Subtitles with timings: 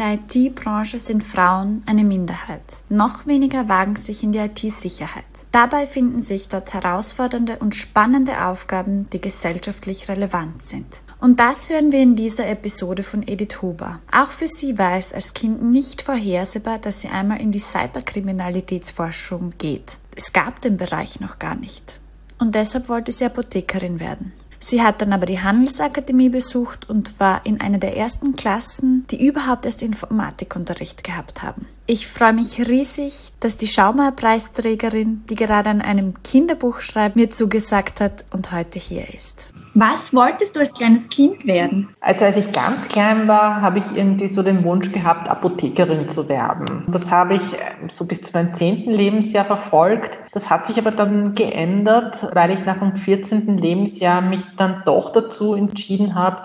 [0.00, 2.82] der IT-Branche sind Frauen eine Minderheit.
[2.88, 5.24] Noch weniger wagen sich in die IT-Sicherheit.
[5.52, 11.02] Dabei finden sich dort herausfordernde und spannende Aufgaben, die gesellschaftlich relevant sind.
[11.20, 14.00] Und das hören wir in dieser Episode von Edith Huber.
[14.10, 19.52] Auch für sie war es als Kind nicht vorhersehbar, dass sie einmal in die Cyberkriminalitätsforschung
[19.58, 19.98] geht.
[20.16, 22.00] Es gab den Bereich noch gar nicht.
[22.38, 24.32] Und deshalb wollte sie Apothekerin werden.
[24.62, 29.26] Sie hat dann aber die Handelsakademie besucht und war in einer der ersten Klassen, die
[29.26, 31.66] überhaupt erst Informatikunterricht gehabt haben.
[31.86, 38.00] Ich freue mich riesig, dass die Schaumer-Preisträgerin, die gerade an einem Kinderbuch schreibt, mir zugesagt
[38.00, 39.48] hat und heute hier ist.
[39.74, 41.88] Was wolltest du als kleines Kind werden?
[42.00, 46.28] Also als ich ganz klein war, habe ich irgendwie so den Wunsch gehabt, Apothekerin zu
[46.28, 46.84] werden.
[46.88, 47.58] Das habe ich äh,
[47.92, 50.18] so bis zu meinem zehnten Lebensjahr verfolgt.
[50.32, 53.58] Das hat sich aber dann geändert, weil ich nach dem 14.
[53.58, 56.42] Lebensjahr mich dann doch dazu entschieden habe,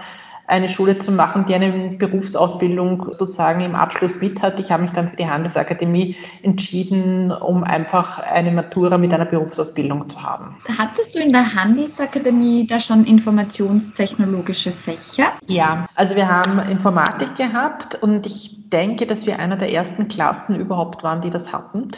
[0.47, 4.59] eine Schule zu machen, die eine Berufsausbildung sozusagen im Abschluss mit hat.
[4.59, 10.09] Ich habe mich dann für die Handelsakademie entschieden, um einfach eine Matura mit einer Berufsausbildung
[10.09, 10.57] zu haben.
[10.77, 15.31] Hattest du in der Handelsakademie da schon informationstechnologische Fächer?
[15.47, 20.59] Ja, also wir haben Informatik gehabt und ich denke, dass wir einer der ersten Klassen
[20.59, 21.91] überhaupt waren, die das hatten.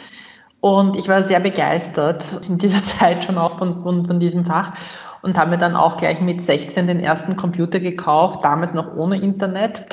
[0.60, 4.72] Und ich war sehr begeistert in dieser Zeit schon auch von, von, von diesem Fach
[5.22, 9.16] und habe mir dann auch gleich mit 16 den ersten Computer gekauft, damals noch ohne
[9.16, 9.86] Internet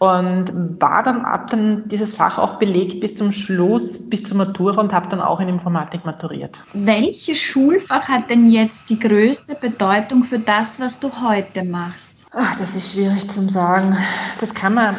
[0.00, 4.80] und war dann ab dann dieses Fach auch belegt bis zum Schluss, bis zur Matura
[4.80, 6.64] und habe dann auch in Informatik maturiert.
[6.72, 12.26] Welches Schulfach hat denn jetzt die größte Bedeutung für das, was du heute machst?
[12.32, 13.94] Ach, das ist schwierig zu sagen.
[14.40, 14.96] Das kann man,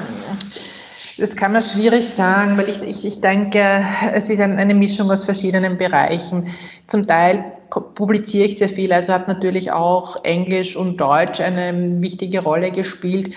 [1.18, 5.26] das kann man schwierig sagen, weil ich, ich, ich denke, es ist eine Mischung aus
[5.26, 6.50] verschiedenen Bereichen.
[6.86, 12.42] Zum Teil publiziere ich sehr viel, also hat natürlich auch Englisch und Deutsch eine wichtige
[12.42, 13.34] Rolle gespielt.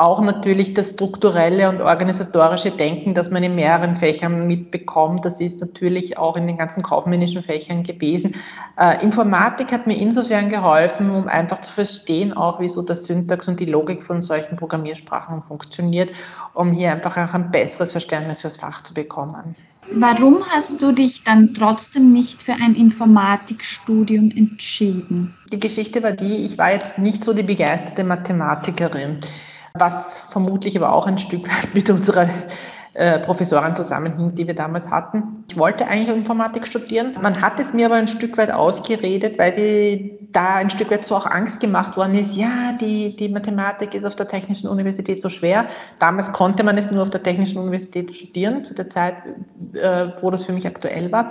[0.00, 5.24] Auch natürlich das strukturelle und organisatorische Denken, das man in mehreren Fächern mitbekommt.
[5.24, 8.36] Das ist natürlich auch in den ganzen kaufmännischen Fächern gewesen.
[8.78, 13.58] Äh, Informatik hat mir insofern geholfen, um einfach zu verstehen, auch wieso das Syntax und
[13.58, 16.10] die Logik von solchen Programmiersprachen funktioniert,
[16.54, 19.56] um hier einfach auch ein besseres Verständnis fürs Fach zu bekommen.
[19.92, 25.34] Warum hast du dich dann trotzdem nicht für ein Informatikstudium entschieden?
[25.50, 29.20] Die Geschichte war die, ich war jetzt nicht so die begeisterte Mathematikerin,
[29.74, 32.28] was vermutlich aber auch ein Stück weit mit unserer
[32.94, 35.44] äh, Professorin zusammenhing, die wir damals hatten.
[35.48, 37.14] Ich wollte eigentlich Informatik studieren.
[37.20, 41.04] Man hat es mir aber ein Stück weit ausgeredet, weil sie da ein Stück weit
[41.04, 45.22] so auch Angst gemacht worden ist, ja, die, die Mathematik ist auf der Technischen Universität
[45.22, 45.66] so schwer.
[45.98, 49.14] Damals konnte man es nur auf der Technischen Universität studieren, zu der Zeit,
[49.72, 51.28] äh, wo das für mich aktuell war.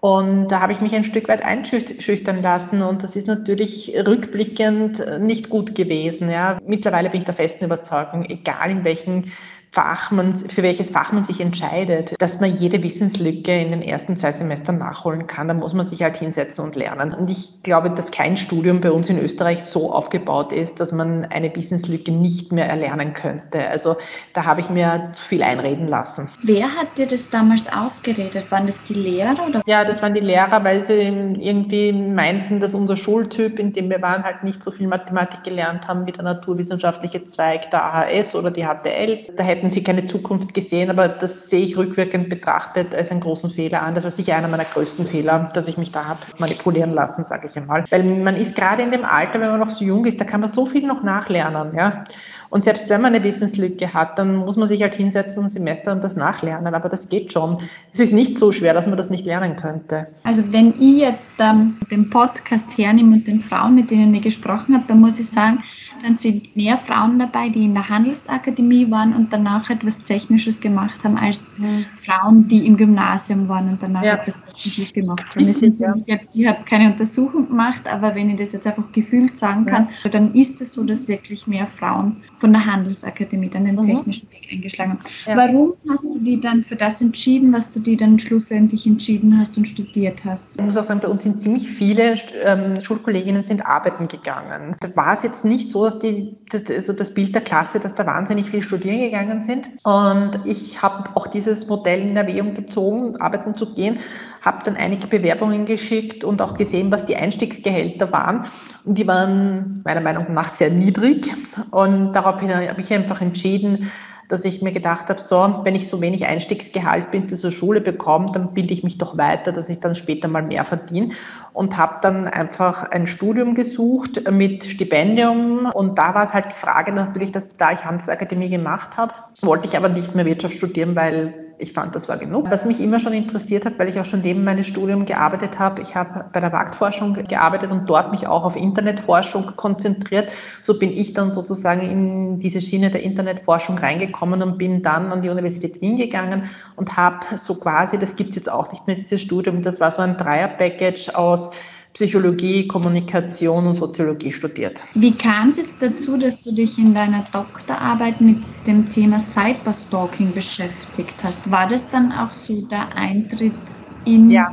[0.00, 5.20] Und da habe ich mich ein Stück weit einschüchtern lassen und das ist natürlich rückblickend
[5.20, 6.28] nicht gut gewesen.
[6.28, 6.58] Ja.
[6.66, 9.32] Mittlerweile bin ich der festen Überzeugung, egal in welchen
[9.74, 14.16] Fach man, für welches Fach man sich entscheidet, dass man jede Wissenslücke in den ersten
[14.16, 15.48] zwei Semestern nachholen kann.
[15.48, 17.12] Da muss man sich halt hinsetzen und lernen.
[17.12, 21.24] Und ich glaube, dass kein Studium bei uns in Österreich so aufgebaut ist, dass man
[21.24, 23.66] eine Wissenslücke nicht mehr erlernen könnte.
[23.66, 23.96] Also
[24.32, 26.28] da habe ich mir zu viel einreden lassen.
[26.42, 28.52] Wer hat dir das damals ausgeredet?
[28.52, 29.44] Waren das die Lehrer?
[29.44, 29.60] Oder?
[29.66, 31.00] Ja, das waren die Lehrer, weil sie
[31.40, 35.88] irgendwie meinten, dass unser Schultyp, in dem wir waren, halt nicht so viel Mathematik gelernt
[35.88, 39.32] haben wie der naturwissenschaftliche Zweig der AHS oder die HTLs.
[39.36, 43.20] Da hätten hätten sie keine Zukunft gesehen, aber das sehe ich rückwirkend betrachtet als einen
[43.20, 43.94] großen Fehler an.
[43.94, 47.48] Das war sicher einer meiner größten Fehler, dass ich mich da habe manipulieren lassen, sage
[47.48, 47.84] ich einmal.
[47.88, 50.40] Weil man ist gerade in dem Alter, wenn man noch so jung ist, da kann
[50.40, 52.04] man so viel noch nachlernen, ja.
[52.50, 55.90] Und selbst wenn man eine Wissenslücke hat, dann muss man sich halt hinsetzen ein Semester
[55.90, 56.72] und das nachlernen.
[56.72, 57.58] Aber das geht schon.
[57.92, 60.06] Es ist nicht so schwer, dass man das nicht lernen könnte.
[60.22, 64.74] Also wenn ich jetzt ähm, den Podcast hernehme und den Frauen, mit denen ich gesprochen
[64.74, 65.64] habe, dann muss ich sagen,
[66.04, 71.02] dann sind mehr Frauen dabei, die in der Handelsakademie waren und danach etwas Technisches gemacht
[71.02, 71.86] haben, als mhm.
[71.96, 74.14] Frauen, die im Gymnasium waren und danach ja.
[74.14, 75.52] etwas Technisches gemacht haben.
[75.52, 75.94] Sind ja.
[76.06, 79.88] jetzt, ich habe keine Untersuchung gemacht, aber wenn ich das jetzt einfach gefühlt sagen kann,
[80.04, 80.10] ja.
[80.10, 83.82] dann ist es so, dass wirklich mehr Frauen von der Handelsakademie dann den mhm.
[83.82, 85.00] technischen Weg eingeschlagen haben.
[85.26, 85.36] Ja.
[85.36, 89.56] Warum hast du die dann für das entschieden, was du die dann schlussendlich entschieden hast
[89.56, 90.56] und studiert hast?
[90.56, 94.76] Ich muss auch sagen, bei uns sind ziemlich viele ähm, Schulkolleginnen sind arbeiten gegangen.
[94.80, 98.06] Da war es jetzt nicht so, die, das, also das Bild der Klasse, dass da
[98.06, 99.68] wahnsinnig viel studieren gegangen sind.
[99.84, 103.98] Und ich habe auch dieses Modell in Erwägung gezogen, arbeiten zu gehen,
[104.42, 108.46] habe dann einige Bewerbungen geschickt und auch gesehen, was die Einstiegsgehälter waren.
[108.84, 111.32] Und die waren meiner Meinung nach sehr niedrig.
[111.70, 113.90] Und daraufhin habe ich einfach entschieden,
[114.28, 118.30] dass ich mir gedacht habe, so, wenn ich so wenig Einstiegsgehalt bin zur Schule bekomme,
[118.32, 121.10] dann bilde ich mich doch weiter, dass ich dann später mal mehr verdiene.
[121.52, 125.70] Und habe dann einfach ein Studium gesucht mit Stipendium.
[125.72, 129.68] Und da war es halt die Frage natürlich, dass da ich Handelsakademie gemacht habe, wollte
[129.68, 132.50] ich aber nicht mehr Wirtschaft studieren, weil ich fand, das war genug.
[132.50, 135.82] Was mich immer schon interessiert hat, weil ich auch schon neben meinem Studium gearbeitet habe,
[135.82, 140.30] ich habe bei der Marktforschung gearbeitet und dort mich auch auf Internetforschung konzentriert.
[140.62, 145.22] So bin ich dann sozusagen in diese Schiene der Internetforschung reingekommen und bin dann an
[145.22, 148.96] die Universität Wien gegangen und habe so quasi, das gibt es jetzt auch nicht mehr,
[148.96, 151.50] dieses Studium, das war so ein Dreier-Package aus
[151.94, 154.80] Psychologie, Kommunikation und Soziologie studiert.
[154.94, 160.34] Wie kam es jetzt dazu, dass du dich in deiner Doktorarbeit mit dem Thema Cyberstalking
[160.34, 161.50] beschäftigt hast?
[161.52, 164.52] War das dann auch so der Eintritt in ja.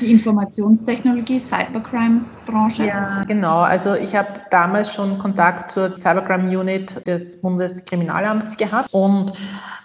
[0.00, 2.86] Die Informationstechnologie, Cybercrime-Branche?
[2.86, 3.60] Ja, genau.
[3.60, 9.32] Also ich habe damals schon Kontakt zur Cybercrime-Unit des Bundeskriminalamts gehabt und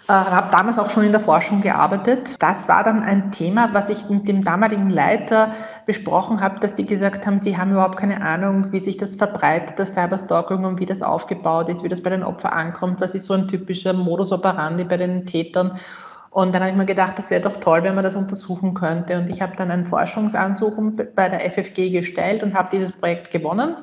[0.08, 2.36] äh, habe damals auch schon in der Forschung gearbeitet.
[2.38, 5.52] Das war dann ein Thema, was ich mit dem damaligen Leiter
[5.84, 9.78] besprochen habe, dass die gesagt haben, sie haben überhaupt keine Ahnung, wie sich das verbreitet,
[9.78, 13.26] das Cyberstalking und wie das aufgebaut ist, wie das bei den Opfern ankommt, was ist
[13.26, 15.78] so ein typischer Modus operandi bei den Tätern.
[16.30, 19.18] Und dann habe ich mir gedacht, das wäre doch toll, wenn man das untersuchen könnte.
[19.18, 23.76] Und ich habe dann einen Forschungsansuchung bei der FFG gestellt und habe dieses Projekt gewonnen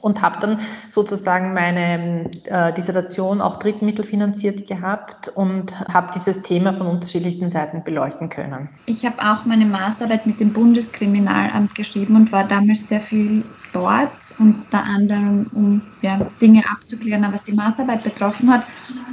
[0.00, 0.60] und habe dann
[0.90, 8.28] sozusagen meine äh, Dissertation auch drittmittelfinanziert gehabt und habe dieses Thema von unterschiedlichsten Seiten beleuchten
[8.28, 8.68] können.
[8.86, 14.34] Ich habe auch meine Masterarbeit mit dem Bundeskriminalamt geschrieben und war damals sehr viel dort,
[14.38, 18.64] unter anderem um ja, Dinge abzuklären, was die Masterarbeit betroffen hat.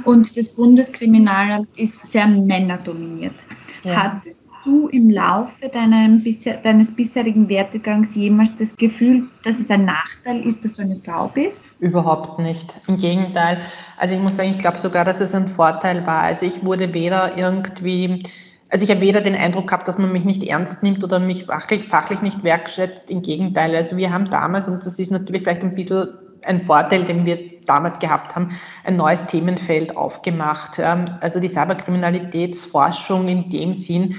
[0.04, 3.34] Und das Bundeskriminalamt ist sehr männerdominiert.
[3.82, 4.02] Ja.
[4.02, 10.64] Hattest du im Laufe deines bisherigen Werdegangs jemals das Gefühl, dass es ein Nachteil ist,
[10.64, 11.62] dass du eine Frau bist?
[11.78, 12.74] Überhaupt nicht.
[12.86, 13.60] Im Gegenteil.
[13.96, 16.22] Also ich muss sagen, ich glaube sogar, dass es ein Vorteil war.
[16.22, 18.24] Also ich wurde weder irgendwie
[18.70, 21.44] also ich habe weder den Eindruck gehabt, dass man mich nicht ernst nimmt oder mich
[21.44, 23.08] fachlich, fachlich nicht wertschätzt.
[23.08, 23.72] Im Gegenteil.
[23.76, 26.08] Also wir haben damals, und das ist natürlich vielleicht ein bisschen
[26.42, 28.50] ein Vorteil, den wir damals gehabt haben,
[28.82, 30.80] ein neues Themenfeld aufgemacht.
[30.80, 34.16] Also die Cyberkriminalitätsforschung in dem Sinn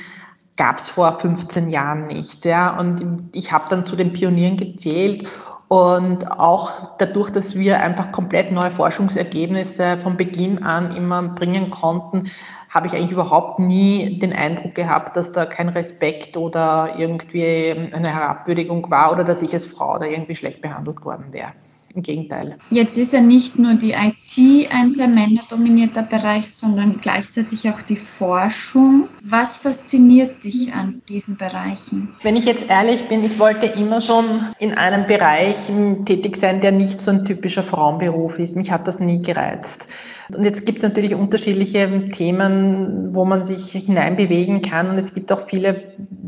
[0.56, 2.46] gab es vor 15 Jahren nicht.
[2.46, 2.80] Ja.
[2.80, 5.28] Und ich habe dann zu den Pionieren gezählt
[5.76, 12.32] und auch dadurch, dass wir einfach komplett neue Forschungsergebnisse von Beginn an immer bringen konnten,
[12.70, 18.08] habe ich eigentlich überhaupt nie den Eindruck gehabt, dass da kein Respekt oder irgendwie eine
[18.08, 21.52] Herabwürdigung war oder dass ich als Frau da irgendwie schlecht behandelt worden wäre.
[21.96, 22.58] Im Gegenteil.
[22.72, 27.96] Jetzt ist ja nicht nur die IT ein sehr männerdominierter Bereich, sondern gleichzeitig auch die
[27.96, 29.08] Forschung.
[29.24, 32.14] Was fasziniert dich an diesen Bereichen?
[32.22, 34.26] Wenn ich jetzt ehrlich bin, ich wollte immer schon
[34.60, 35.56] in einem Bereich
[36.04, 38.58] tätig sein, der nicht so ein typischer Frauenberuf ist.
[38.58, 39.88] Mich hat das nie gereizt.
[40.34, 44.90] Und jetzt gibt es natürlich unterschiedliche Themen, wo man sich hineinbewegen kann.
[44.90, 45.84] Und es gibt auch viele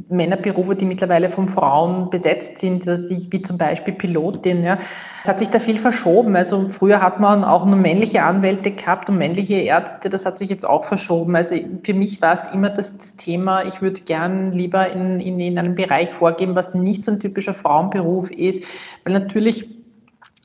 [0.10, 4.64] Männerberufe, die mittlerweile von Frauen besetzt sind, wie zum Beispiel Pilotin.
[4.64, 4.78] Ja.
[5.24, 6.36] Es hat sich da viel verschoben.
[6.36, 10.10] Also früher hat man auch nur männliche Anwälte gehabt und männliche Ärzte.
[10.10, 11.36] Das hat sich jetzt auch verschoben.
[11.36, 15.40] Also für mich war es immer das, das Thema, ich würde gern lieber in, in,
[15.40, 18.64] in einem Bereich vorgehen, was nicht so ein typischer Frauenberuf ist.
[19.04, 19.77] Weil natürlich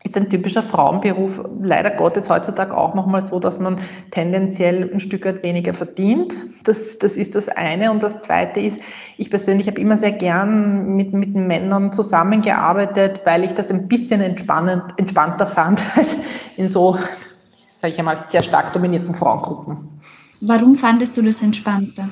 [0.05, 3.77] ist ein typischer Frauenberuf leider Gottes heutzutage auch nochmal so, dass man
[4.11, 6.35] tendenziell ein Stück weit weniger verdient.
[6.65, 7.91] Das, das ist das eine.
[7.93, 8.81] Und das zweite ist,
[9.17, 14.21] ich persönlich habe immer sehr gern mit, mit Männern zusammengearbeitet, weil ich das ein bisschen
[14.21, 16.17] entspannend, entspannter fand als
[16.57, 16.99] in so,
[17.73, 20.01] sage ich einmal, sehr stark dominierten Frauengruppen.
[20.41, 22.09] Warum fandest du das entspannter?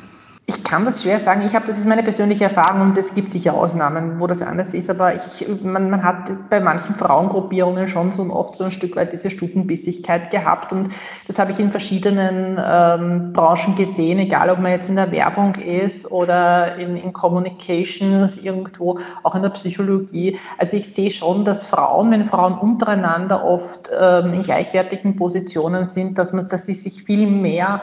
[0.51, 1.43] Ich kann das schwer sagen.
[1.47, 4.75] Ich habe, das ist meine persönliche Erfahrung und es gibt sicher Ausnahmen, wo das anders
[4.75, 4.91] ist.
[4.91, 9.13] Aber ich, man, man hat bei manchen Frauengruppierungen schon so oft so ein Stück weit
[9.13, 10.89] diese Stutenbissigkeit gehabt und
[11.29, 15.55] das habe ich in verschiedenen ähm, Branchen gesehen, egal ob man jetzt in der Werbung
[15.55, 20.37] ist oder in, in Communications irgendwo, auch in der Psychologie.
[20.59, 26.19] Also ich sehe schon, dass Frauen, wenn Frauen untereinander oft ähm, in gleichwertigen Positionen sind,
[26.19, 27.83] dass man, dass sie sich viel mehr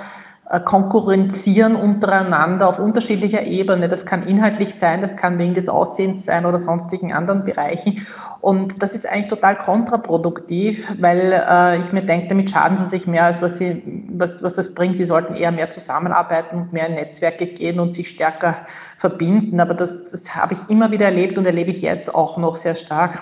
[0.64, 3.90] konkurrenzieren untereinander auf unterschiedlicher Ebene.
[3.90, 8.08] Das kann inhaltlich sein, das kann wegen des Aussehens sein oder sonstigen anderen Bereichen.
[8.40, 13.08] Und das ist eigentlich total kontraproduktiv, weil äh, ich mir denke, damit schaden sie sich
[13.08, 14.96] mehr, als was, sie, was, was das bringt.
[14.96, 18.56] Sie sollten eher mehr zusammenarbeiten und mehr in Netzwerke gehen und sich stärker
[18.98, 19.60] verbinden.
[19.60, 22.76] Aber das, das habe ich immer wieder erlebt und erlebe ich jetzt auch noch sehr
[22.76, 23.20] stark.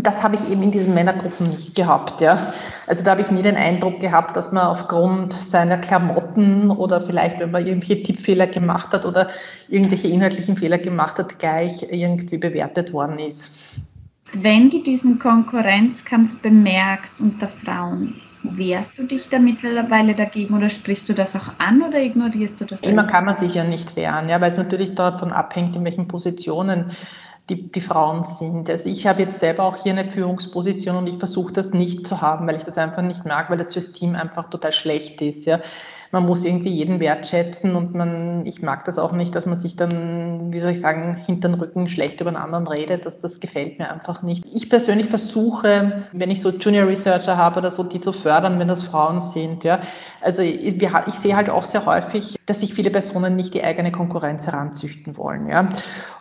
[0.00, 2.52] Das habe ich eben in diesen Männergruppen nicht gehabt, ja.
[2.86, 7.40] Also da habe ich nie den Eindruck gehabt, dass man aufgrund seiner Klamotten oder vielleicht,
[7.40, 9.28] wenn man irgendwelche Tippfehler gemacht hat oder
[9.68, 13.50] irgendwelche inhaltlichen Fehler gemacht hat, gleich irgendwie bewertet worden ist.
[14.32, 21.08] Wenn du diesen Konkurrenzkampf bemerkst unter Frauen, Wehrst du dich da mittlerweile dagegen oder sprichst
[21.08, 22.82] du das auch an oder ignorierst du das?
[22.82, 26.06] Immer kann man sich ja nicht wehren, ja, weil es natürlich davon abhängt, in welchen
[26.06, 26.92] Positionen
[27.48, 28.68] die, die Frauen sind.
[28.68, 32.20] Also ich habe jetzt selber auch hier eine Führungsposition und ich versuche das nicht zu
[32.20, 35.44] haben, weil ich das einfach nicht mag, weil das fürs Team einfach total schlecht ist.
[35.44, 35.60] Ja
[36.10, 39.76] man muss irgendwie jeden wertschätzen und man, ich mag das auch nicht, dass man sich
[39.76, 43.04] dann, wie soll ich sagen, hinter den Rücken schlecht über einen anderen redet.
[43.04, 44.44] Das, das gefällt mir einfach nicht.
[44.46, 48.68] Ich persönlich versuche, wenn ich so Junior Researcher habe oder so, die zu fördern, wenn
[48.68, 49.64] das Frauen sind.
[49.64, 49.80] Ja.
[50.20, 53.92] Also ich, ich sehe halt auch sehr häufig, dass sich viele Personen nicht die eigene
[53.92, 55.48] Konkurrenz heranzüchten wollen.
[55.48, 55.68] Ja.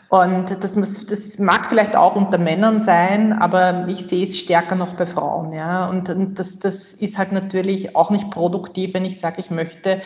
[0.09, 4.75] Und das, muss, das mag vielleicht auch unter Männern sein, aber ich sehe es stärker
[4.75, 5.51] noch bei Frauen.
[5.51, 5.89] Ja?
[5.89, 10.01] Und, und das, das ist halt natürlich auch nicht produktiv, wenn ich sage, ich möchte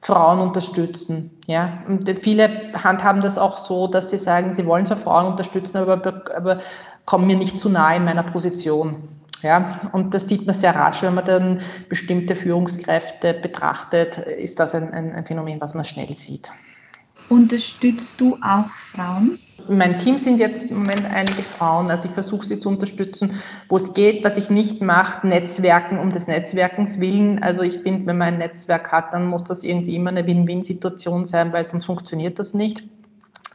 [0.00, 1.38] Frauen unterstützen.
[1.46, 1.84] Ja?
[1.86, 6.24] Und viele handhaben das auch so, dass sie sagen, sie wollen zwar Frauen unterstützen, aber,
[6.36, 6.60] aber
[7.04, 9.08] kommen mir nicht zu nahe in meiner Position.
[9.42, 14.74] Ja, und das sieht man sehr rasch, wenn man dann bestimmte Führungskräfte betrachtet, ist das
[14.74, 16.50] ein, ein, ein Phänomen, was man schnell sieht.
[17.34, 19.40] Unterstützt du auch Frauen?
[19.68, 23.42] In meinem Team sind jetzt im Moment einige Frauen, also ich versuche sie zu unterstützen,
[23.68, 24.22] wo es geht.
[24.22, 27.42] Was ich nicht mache, Netzwerken um des Netzwerkens willen.
[27.42, 31.26] Also ich finde, wenn man ein Netzwerk hat, dann muss das irgendwie immer eine Win-Win-Situation
[31.26, 32.84] sein, weil sonst funktioniert das nicht.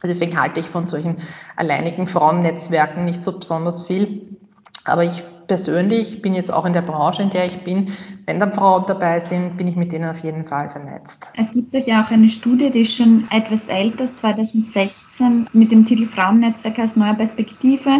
[0.02, 1.16] Also deswegen halte ich von solchen
[1.56, 4.36] alleinigen Frauennetzwerken nicht so besonders viel.
[4.84, 7.88] Aber ich persönlich bin jetzt auch in der Branche, in der ich bin,
[8.24, 11.28] wenn dann Frauen dabei sind, bin ich mit denen auf jeden Fall vernetzt.
[11.36, 15.84] Es gibt euch ja auch eine Studie, die ist schon etwas älter, 2016, mit dem
[15.84, 17.90] Titel Frauennetzwerk aus neuer Perspektive.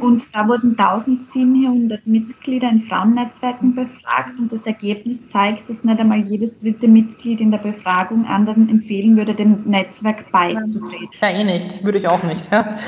[0.00, 6.20] Und da wurden 1700 Mitglieder in Frauennetzwerken befragt und das Ergebnis zeigt, dass nicht einmal
[6.20, 11.10] jedes dritte Mitglied in der Befragung anderen empfehlen würde, dem Netzwerk beizutreten.
[11.20, 11.84] Ja, eh nicht.
[11.84, 12.40] Würde ich auch nicht.
[12.50, 12.78] Ja.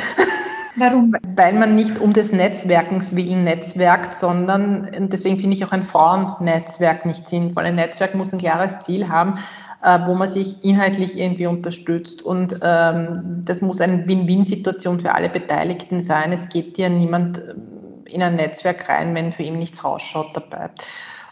[0.77, 1.15] Warum?
[1.35, 7.07] Weil man nicht um des Netzwerkens willen netzwerkt, sondern deswegen finde ich auch ein Frauennetzwerk
[7.07, 7.65] nicht sinnvoll.
[7.65, 9.39] Ein Netzwerk muss ein klares Ziel haben,
[9.83, 12.23] äh, wo man sich inhaltlich irgendwie unterstützt.
[12.23, 16.33] Und ähm, das muss eine Win-Win-Situation für alle Beteiligten sein.
[16.33, 20.69] Es geht ja niemand ähm, in ein Netzwerk rein, wenn für ihn nichts rausschaut dabei.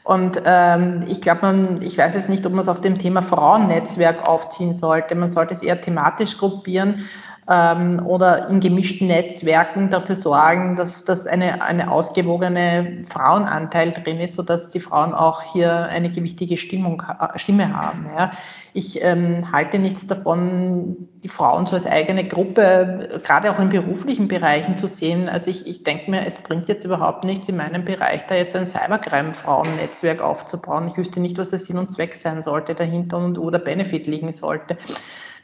[0.04, 3.20] Und ähm, ich glaube, man, ich weiß jetzt nicht, ob man es auf dem Thema
[3.20, 5.14] Frauennetzwerk aufziehen sollte.
[5.14, 7.06] Man sollte es eher thematisch gruppieren
[7.48, 14.36] ähm, oder in gemischten Netzwerken dafür sorgen, dass, dass eine, eine ausgewogene Frauenanteil drin ist,
[14.36, 18.06] sodass die Frauen auch hier eine gewichtige Stimmung, äh, Stimme haben.
[18.16, 18.32] Ja.
[18.72, 24.26] Ich ähm, halte nichts davon, die Frauen so als eigene Gruppe, gerade auch in beruflichen
[24.26, 25.28] Bereichen zu sehen.
[25.28, 28.56] Also ich, ich denke mir, es bringt jetzt überhaupt nichts in meinem Bereich, da jetzt
[28.56, 30.88] ein Cybercrime-Frauennetzwerk aufzubauen.
[30.88, 34.32] Ich wüsste nicht, was der Sinn und Zweck sein sollte dahinter und oder Benefit liegen
[34.32, 34.76] sollte.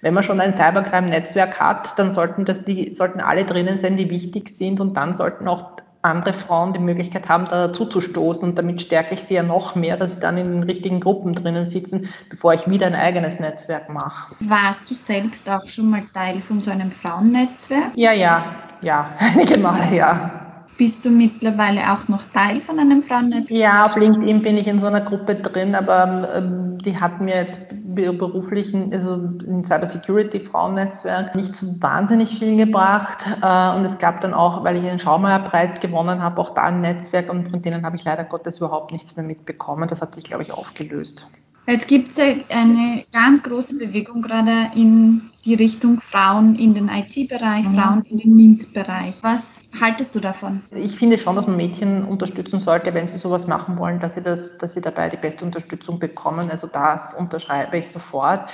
[0.03, 4.09] Wenn man schon ein Cybercrime-Netzwerk hat, dann sollten das die, sollten alle drinnen sein, die
[4.09, 8.49] wichtig sind und dann sollten auch andere Frauen die Möglichkeit haben, da dazu zu stoßen
[8.49, 11.35] und damit stärke ich sie ja noch mehr, dass sie dann in den richtigen Gruppen
[11.35, 14.35] drinnen sitzen, bevor ich wieder ein eigenes Netzwerk mache.
[14.41, 17.91] Warst du selbst auch schon mal Teil von so einem Frauennetzwerk?
[17.97, 18.45] Ja, ja,
[18.81, 20.31] ja, einige Male, ja.
[20.79, 23.51] Bist du mittlerweile auch noch Teil von einem Frauennetzwerk?
[23.51, 27.45] Ja, auf LinkedIn bin ich in so einer Gruppe drin, aber ähm, die hat mir
[27.45, 27.75] jetzt
[28.13, 33.19] beruflichen, also im Cybersecurity Frauennetzwerk nicht so wahnsinnig viel gebracht.
[33.43, 36.81] Äh, und es gab dann auch, weil ich den Schaumeier-Preis gewonnen habe, auch da ein
[36.81, 39.89] Netzwerk und von denen habe ich leider Gottes überhaupt nichts mehr mitbekommen.
[39.89, 41.27] Das hat sich, glaube ich, aufgelöst.
[41.67, 47.65] Jetzt gibt es eine ganz große Bewegung gerade in die Richtung Frauen in den IT-Bereich,
[47.65, 47.75] mhm.
[47.75, 49.23] Frauen in den MINT-Bereich.
[49.23, 50.63] Was haltest du davon?
[50.73, 54.23] Ich finde schon, dass man Mädchen unterstützen sollte, wenn sie sowas machen wollen, dass sie,
[54.23, 56.51] das, dass sie dabei die beste Unterstützung bekommen.
[56.51, 58.51] Also das unterschreibe ich sofort.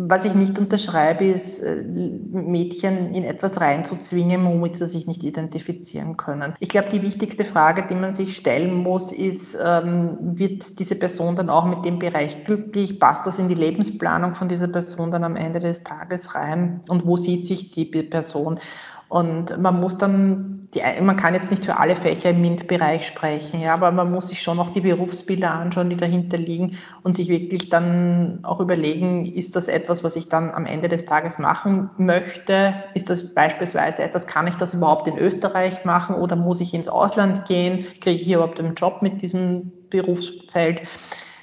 [0.00, 6.16] Was ich nicht unterschreibe, ist, äh, Mädchen in etwas reinzuzwingen, womit sie sich nicht identifizieren
[6.16, 6.54] können.
[6.60, 11.34] Ich glaube, die wichtigste Frage, die man sich stellen muss, ist, ähm, wird diese Person
[11.34, 13.00] dann auch mit dem Bereich glücklich?
[13.00, 16.80] Passt das in die Lebensplanung von dieser Person dann am Ende des Tages rein?
[16.88, 18.60] Und wo sieht sich die Person?
[19.08, 23.60] Und man muss dann, die, man kann jetzt nicht für alle Fächer im MINT-Bereich sprechen,
[23.60, 27.28] ja, aber man muss sich schon noch die Berufsbilder anschauen, die dahinter liegen und sich
[27.30, 31.88] wirklich dann auch überlegen, ist das etwas, was ich dann am Ende des Tages machen
[31.96, 32.74] möchte?
[32.92, 36.88] Ist das beispielsweise etwas, kann ich das überhaupt in Österreich machen oder muss ich ins
[36.88, 37.86] Ausland gehen?
[38.00, 40.82] Kriege ich hier überhaupt einen Job mit diesem Berufsfeld?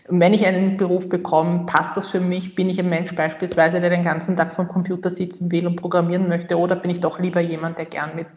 [0.08, 2.54] Wenn ich einen Beruf bekomme, passt das für mich?
[2.54, 6.30] Bin ich ein Mensch beispielsweise, der den ganzen Tag vom Computer sitzen will und programmieren
[6.30, 6.60] möchte?
[6.60, 8.28] Oder bin ich doch lieber jemand, der gern mit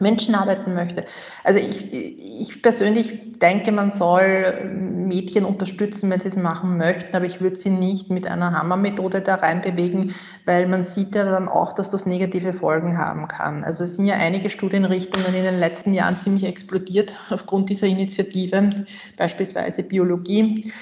[0.00, 1.04] Menschen arbeiten möchte.
[1.44, 7.26] Also ich, ich persönlich denke, man soll Mädchen unterstützen, wenn sie es machen möchten, aber
[7.26, 10.14] ich würde sie nicht mit einer Hammermethode da reinbewegen,
[10.44, 13.64] weil man sieht ja dann auch, dass das negative Folgen haben kann.
[13.64, 18.86] Also es sind ja einige Studienrichtungen in den letzten Jahren ziemlich explodiert aufgrund dieser Initiative,
[19.16, 20.72] beispielsweise Biologie.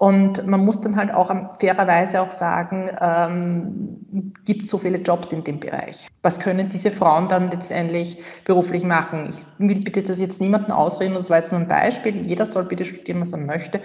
[0.00, 1.30] Und man muss dann halt auch
[1.60, 6.08] fairerweise auch sagen, ähm, gibt es so viele Jobs in dem Bereich?
[6.22, 8.16] Was können diese Frauen dann letztendlich
[8.46, 9.28] beruflich machen?
[9.28, 12.16] Ich will bitte das jetzt niemanden ausreden, das war jetzt nur ein Beispiel.
[12.26, 13.82] Jeder soll bitte studieren, was er möchte.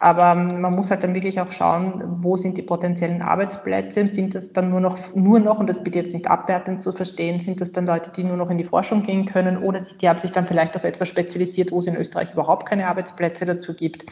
[0.00, 4.06] Aber man muss halt dann wirklich auch schauen, wo sind die potenziellen Arbeitsplätze?
[4.06, 7.40] Sind das dann nur noch, nur noch, und das bitte jetzt nicht abwertend zu verstehen,
[7.40, 10.20] sind das dann Leute, die nur noch in die Forschung gehen können oder die haben
[10.20, 14.04] sich dann vielleicht auf etwas spezialisiert, wo es in Österreich überhaupt keine Arbeitsplätze dazu gibt?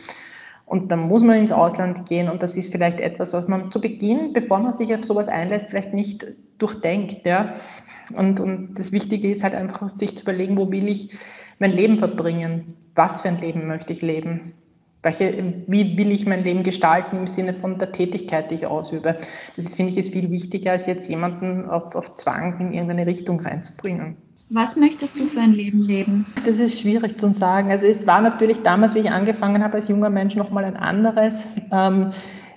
[0.66, 3.80] Und dann muss man ins Ausland gehen und das ist vielleicht etwas, was man zu
[3.80, 6.26] Beginn, bevor man sich auf sowas einlässt, vielleicht nicht
[6.58, 7.26] durchdenkt.
[7.26, 7.54] Ja?
[8.14, 11.10] Und, und das Wichtige ist halt einfach, sich zu überlegen, wo will ich
[11.58, 12.74] mein Leben verbringen?
[12.94, 14.54] Was für ein Leben möchte ich leben?
[15.02, 19.18] Welche, wie will ich mein Leben gestalten im Sinne von der Tätigkeit, die ich ausübe?
[19.56, 23.06] Das ist, finde ich, ist viel wichtiger, als jetzt jemanden auf, auf Zwang in irgendeine
[23.06, 24.16] Richtung reinzubringen.
[24.54, 26.26] Was möchtest du für ein Leben leben?
[26.44, 27.70] Das ist schwierig zu sagen.
[27.70, 31.46] Also es war natürlich damals, wie ich angefangen habe als junger Mensch, nochmal ein anderes.
[31.72, 32.12] Ähm,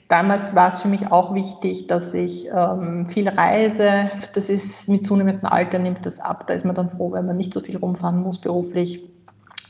[0.10, 4.12] damals war es für mich auch wichtig, dass ich ähm, viel reise.
[4.34, 6.48] Das ist mit zunehmendem Alter nimmt das ab.
[6.48, 9.02] Da ist man dann froh, wenn man nicht so viel rumfahren muss beruflich.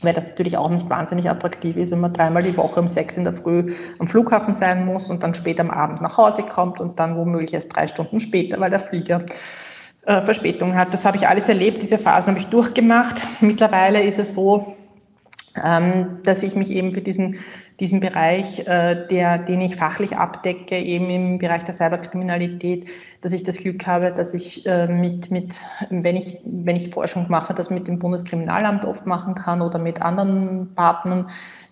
[0.02, 3.16] Weil das natürlich auch nicht wahnsinnig attraktiv ist, wenn man dreimal die Woche um sechs
[3.16, 6.80] in der Früh am Flughafen sein muss und dann später am Abend nach Hause kommt
[6.80, 9.24] und dann womöglich erst drei Stunden später, weil der Flieger
[10.06, 10.94] äh, Verspätung hat.
[10.94, 13.16] Das habe ich alles erlebt, diese Phasen habe ich durchgemacht.
[13.40, 14.76] Mittlerweile ist es so,
[15.64, 17.40] ähm, dass ich mich eben für diesen,
[17.80, 22.86] diesen Bereich, äh, der, den ich fachlich abdecke, eben im Bereich der Cyberkriminalität,
[23.22, 25.54] dass ich das Glück habe, dass ich äh, mit, mit
[25.90, 30.02] wenn ich, wenn ich Forschung mache, das mit dem Bundeskriminalamt oft machen kann oder mit
[30.02, 31.30] anderen Partnern,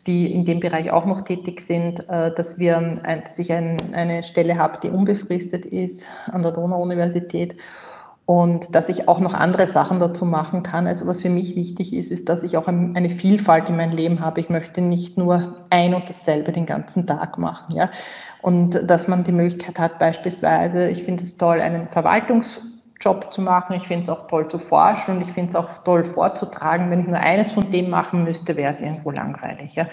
[0.09, 4.59] die in dem Bereich auch noch tätig sind, dass wir, dass ich ein, eine Stelle
[4.59, 7.57] habe, die unbefristet ist an der Donau-Universität
[8.26, 10.87] und dass ich auch noch andere Sachen dazu machen kann.
[10.87, 14.21] Also was für mich wichtig ist, ist, dass ich auch eine Vielfalt in meinem Leben
[14.21, 14.40] habe.
[14.40, 17.90] Ich möchte nicht nur ein und dasselbe den ganzen Tag machen, ja.
[18.40, 23.75] Und dass man die Möglichkeit hat, beispielsweise, ich finde es toll, einen Verwaltungsjob zu machen.
[23.75, 26.90] Ich finde es auch toll zu forschen und ich finde es auch toll vorzutragen.
[26.90, 29.75] Wenn ich nur eines von dem machen müsste, wäre es irgendwo langweilig.
[29.75, 29.87] Ja?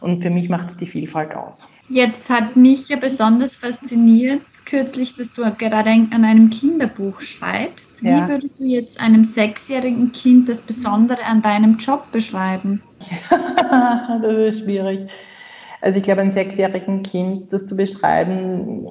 [0.00, 1.66] Und für mich macht es die Vielfalt aus.
[1.88, 8.02] Jetzt hat mich ja besonders fasziniert kürzlich, dass du gerade an einem Kinderbuch schreibst.
[8.02, 8.24] Ja.
[8.24, 12.82] Wie würdest du jetzt einem sechsjährigen Kind das Besondere an deinem Job beschreiben?
[13.30, 15.06] Ja, das ist schwierig.
[15.80, 18.84] Also ich glaube, einem sechsjährigen Kind das zu beschreiben,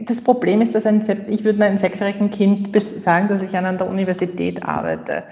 [0.00, 3.88] das Problem ist, dass ein, ich würde meinem sechsjährigen Kind sagen, dass ich an der
[3.88, 5.24] Universität arbeite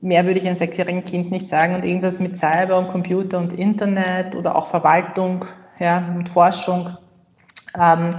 [0.00, 3.52] mehr würde ich einem sechsjährigen Kind nicht sagen und irgendwas mit Cyber und Computer und
[3.52, 5.44] Internet oder auch Verwaltung,
[5.78, 6.96] ja, mit Forschung.
[7.78, 8.16] Ähm,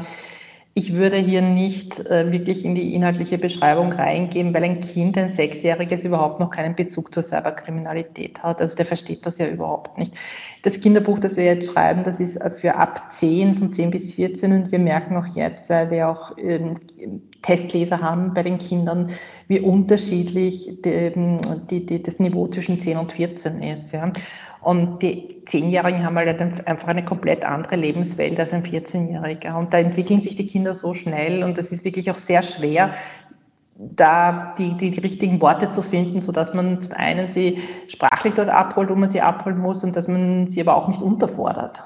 [0.73, 5.29] ich würde hier nicht äh, wirklich in die inhaltliche Beschreibung reingehen, weil ein Kind, ein
[5.29, 8.61] Sechsjähriges, überhaupt noch keinen Bezug zur Cyberkriminalität hat.
[8.61, 10.13] Also der versteht das ja überhaupt nicht.
[10.63, 14.53] Das Kinderbuch, das wir jetzt schreiben, das ist für ab 10, von 10 bis 14
[14.53, 16.77] und wir merken auch jetzt, weil wir auch ähm,
[17.41, 19.09] Testleser haben bei den Kindern,
[19.51, 21.11] wie unterschiedlich die,
[21.69, 23.91] die, die, das Niveau zwischen 10 und 14 ist.
[23.91, 24.13] Ja.
[24.61, 29.57] Und die Zehnjährigen haben halt einfach eine komplett andere Lebenswelt als ein 14-Jähriger.
[29.57, 32.93] Und da entwickeln sich die Kinder so schnell und es ist wirklich auch sehr schwer,
[33.75, 37.59] da die, die, die richtigen Worte zu finden, sodass man zum einen sie
[37.89, 41.01] sprachlich dort abholt, wo man sie abholen muss und dass man sie aber auch nicht
[41.01, 41.83] unterfordert.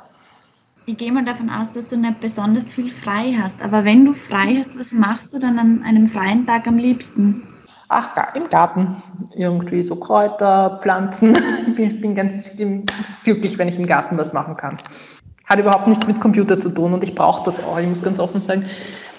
[0.86, 3.60] Ich gehe mal davon aus, dass du nicht besonders viel frei hast.
[3.64, 7.55] Aber wenn du frei hast, was machst du dann an einem freien Tag am liebsten?
[7.88, 9.02] Ach, im Garten.
[9.36, 11.38] Irgendwie so Kräuter, Pflanzen.
[11.78, 12.52] Ich bin ganz
[13.24, 14.78] glücklich, wenn ich im Garten was machen kann.
[15.46, 17.78] Hat überhaupt nichts mit Computer zu tun und ich brauche das auch.
[17.78, 18.66] Ich muss ganz offen sagen,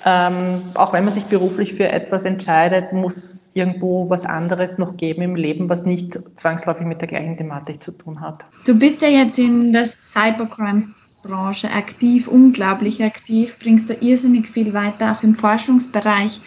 [0.04, 5.22] ähm, auch wenn man sich beruflich für etwas entscheidet, muss irgendwo was anderes noch geben
[5.22, 8.46] im Leben, was nicht zwangsläufig mit der gleichen Thematik zu tun hat.
[8.66, 15.12] Du bist ja jetzt in der Cybercrime-Branche aktiv, unglaublich aktiv, bringst da irrsinnig viel weiter,
[15.12, 16.40] auch im Forschungsbereich.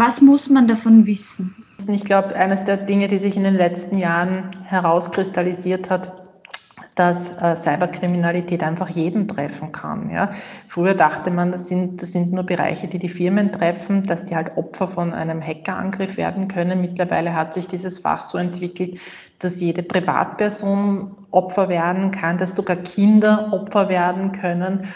[0.00, 1.56] Was muss man davon wissen?
[1.88, 6.12] Ich glaube, eines der Dinge, die sich in den letzten Jahren herauskristallisiert hat,
[6.94, 10.10] dass äh, Cyberkriminalität einfach jeden treffen kann.
[10.10, 10.30] Ja.
[10.68, 14.36] Früher dachte man, das sind, das sind nur Bereiche, die die Firmen treffen, dass die
[14.36, 16.80] halt Opfer von einem Hackerangriff werden können.
[16.80, 19.00] Mittlerweile hat sich dieses Fach so entwickelt,
[19.40, 24.86] dass jede Privatperson Opfer werden kann, dass sogar Kinder Opfer werden können.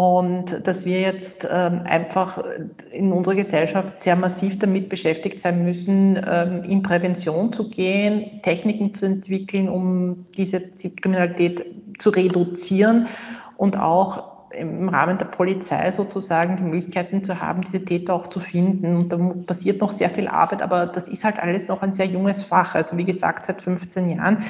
[0.00, 2.42] Und dass wir jetzt ähm, einfach
[2.90, 8.94] in unserer Gesellschaft sehr massiv damit beschäftigt sein müssen, ähm, in Prävention zu gehen, Techniken
[8.94, 11.66] zu entwickeln, um diese Kriminalität
[11.98, 13.08] zu reduzieren
[13.58, 18.40] und auch im Rahmen der Polizei sozusagen die Möglichkeiten zu haben, diese Täter auch zu
[18.40, 18.96] finden.
[18.96, 22.06] Und da passiert noch sehr viel Arbeit, aber das ist halt alles noch ein sehr
[22.06, 22.74] junges Fach.
[22.74, 24.44] Also wie gesagt, seit 15 Jahren.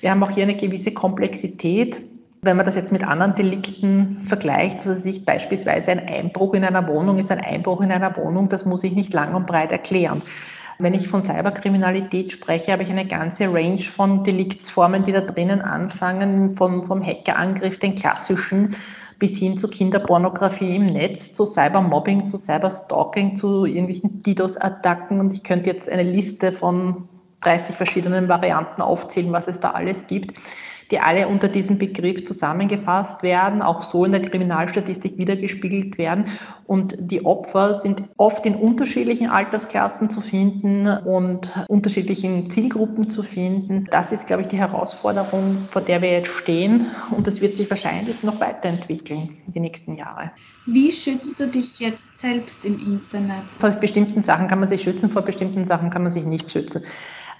[0.00, 1.98] Wir haben auch hier eine gewisse Komplexität
[2.44, 6.88] wenn man das jetzt mit anderen Delikten vergleicht, also sich beispielsweise ein Einbruch in einer
[6.88, 10.22] Wohnung ist ein Einbruch in einer Wohnung, das muss ich nicht lang und breit erklären.
[10.80, 15.62] Wenn ich von Cyberkriminalität spreche, habe ich eine ganze Range von Deliktsformen, die da drinnen
[15.62, 18.74] anfangen, von, vom Hackerangriff, den klassischen,
[19.20, 25.20] bis hin zu Kinderpornografie im Netz, zu Cybermobbing, zu Cyberstalking, zu irgendwelchen DDoS-Attacken.
[25.20, 27.08] Und ich könnte jetzt eine Liste von
[27.42, 30.34] 30 verschiedenen Varianten aufzählen, was es da alles gibt
[30.92, 36.26] die alle unter diesem Begriff zusammengefasst werden, auch so in der Kriminalstatistik wiedergespiegelt werden.
[36.66, 43.88] Und die Opfer sind oft in unterschiedlichen Altersklassen zu finden und unterschiedlichen Zielgruppen zu finden.
[43.90, 46.86] Das ist, glaube ich, die Herausforderung, vor der wir jetzt stehen.
[47.10, 50.30] Und das wird sich wahrscheinlich noch weiterentwickeln in die nächsten Jahre.
[50.66, 53.44] Wie schützt du dich jetzt selbst im Internet?
[53.58, 56.84] Vor bestimmten Sachen kann man sich schützen, vor bestimmten Sachen kann man sich nicht schützen.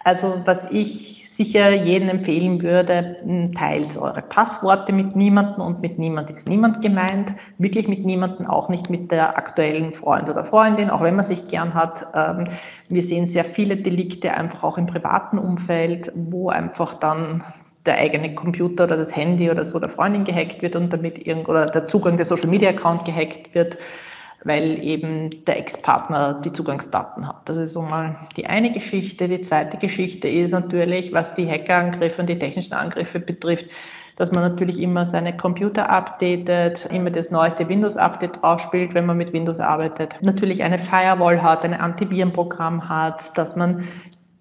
[0.05, 3.17] Also was ich sicher jedem empfehlen würde,
[3.57, 8.69] teilt eure Passworte mit niemandem und mit niemand ist niemand gemeint, wirklich mit niemandem, auch
[8.69, 12.07] nicht mit der aktuellen Freund oder Freundin, auch wenn man sich gern hat.
[12.15, 12.49] Ähm,
[12.89, 17.43] wir sehen sehr viele Delikte einfach auch im privaten Umfeld, wo einfach dann
[17.87, 21.49] der eigene Computer oder das Handy oder so der Freundin gehackt wird und damit irgend
[21.49, 23.79] oder der Zugang der Social Media Account gehackt wird
[24.45, 27.49] weil eben der Ex-Partner die Zugangsdaten hat.
[27.49, 29.29] Das ist so mal die eine Geschichte.
[29.29, 33.67] Die zweite Geschichte ist natürlich, was die Hackerangriffe und die technischen Angriffe betrifft,
[34.17, 39.33] dass man natürlich immer seine Computer updatet, immer das neueste Windows-Update draufspielt, wenn man mit
[39.33, 40.17] Windows arbeitet.
[40.21, 43.85] Natürlich eine Firewall hat, ein Antivirenprogramm hat, dass man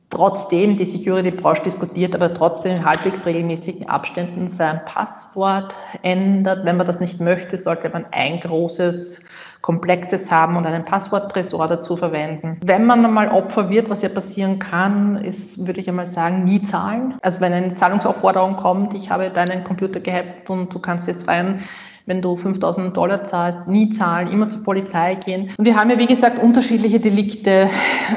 [0.10, 6.66] trotzdem die Security Branche diskutiert, aber trotzdem in halbwegs regelmäßigen Abständen sein Passwort ändert.
[6.66, 9.22] Wenn man das nicht möchte, sollte man ein großes
[9.62, 12.58] Komplexes haben und einen Passworttresor dazu verwenden.
[12.66, 16.62] Wenn man einmal Opfer wird, was ja passieren kann, ist, würde ich einmal sagen, nie
[16.62, 17.16] zahlen.
[17.22, 21.62] Also wenn eine Zahlungsaufforderung kommt, ich habe deinen Computer gehackt und du kannst jetzt rein
[22.06, 25.52] wenn du 5000 Dollar zahlst, nie zahlen, immer zur Polizei gehen.
[25.58, 27.70] Und wir haben ja, wie gesagt, unterschiedliche Delikte,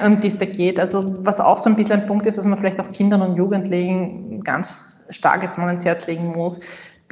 [0.04, 0.80] um die es da geht.
[0.80, 3.36] Also was auch so ein bisschen ein Punkt ist, was man vielleicht auch Kindern und
[3.36, 4.80] Jugendlichen ganz
[5.10, 6.60] stark jetzt mal ans Herz legen muss,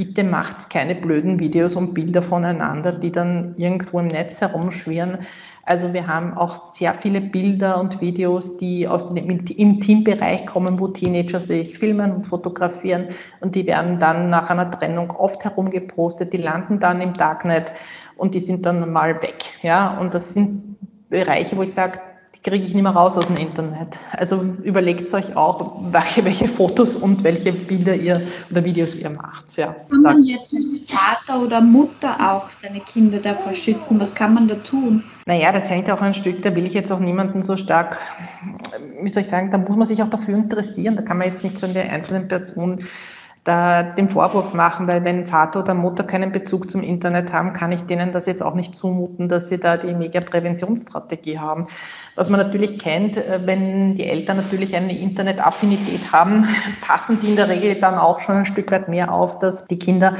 [0.02, 5.18] bitte macht keine blöden Videos und Bilder voneinander, die dann irgendwo im Netz herumschwirren.
[5.64, 10.80] Also wir haben auch sehr viele Bilder und Videos, die aus dem, im Teambereich kommen,
[10.80, 13.10] wo Teenager sich filmen und fotografieren
[13.40, 17.72] und die werden dann nach einer Trennung oft herumgepostet, die landen dann im Darknet
[18.16, 19.36] und die sind dann mal weg.
[19.62, 20.78] Ja, und das sind
[21.10, 22.00] Bereiche, wo ich sage,
[22.42, 23.98] kriege ich nicht mehr raus aus dem Internet.
[24.16, 29.56] Also überlegt euch auch, welche, welche Fotos und welche Bilder ihr oder Videos ihr macht.
[29.56, 29.76] Ja.
[29.88, 34.00] Kann man jetzt als Vater oder Mutter auch seine Kinder davor schützen?
[34.00, 35.04] Was kann man da tun?
[35.26, 37.96] Naja, das hängt auch ein Stück, da will ich jetzt auch niemanden so stark,
[39.00, 40.96] wie soll ich sagen, da muss man sich auch dafür interessieren.
[40.96, 42.84] Da kann man jetzt nicht so in der einzelnen Person
[43.44, 47.72] da den Vorwurf machen, weil wenn Vater oder Mutter keinen Bezug zum Internet haben, kann
[47.72, 51.66] ich denen das jetzt auch nicht zumuten, dass sie da die Mediapräventionsstrategie haben.
[52.14, 56.46] Was man natürlich kennt, äh, wenn die Eltern natürlich eine Internetaffinität haben,
[56.86, 59.78] passen die in der Regel dann auch schon ein Stück weit mehr auf, dass die
[59.78, 60.14] Kinder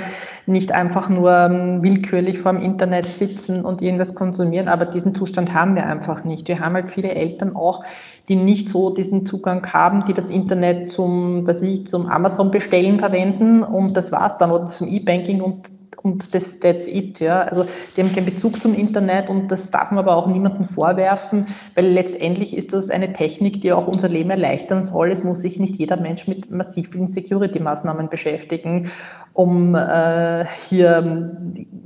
[0.47, 5.53] nicht einfach nur ähm, willkürlich vor dem Internet sitzen und irgendwas konsumieren, aber diesen Zustand
[5.53, 6.49] haben wir einfach nicht.
[6.49, 7.85] Wir haben halt viele Eltern auch,
[8.29, 13.01] die nicht so diesen Zugang haben, die das Internet zum, was ich, zum Amazon bestellen
[13.01, 15.71] verwenden und das war's dann oder zum E-Banking und
[16.03, 17.43] und das, that's it, ja.
[17.43, 21.49] Also, die haben keinen Bezug zum Internet und das darf man aber auch niemandem vorwerfen,
[21.75, 25.11] weil letztendlich ist das eine Technik, die auch unser Leben erleichtern soll.
[25.11, 28.91] Es muss sich nicht jeder Mensch mit massiven Security-Maßnahmen beschäftigen
[29.35, 31.37] um äh, hier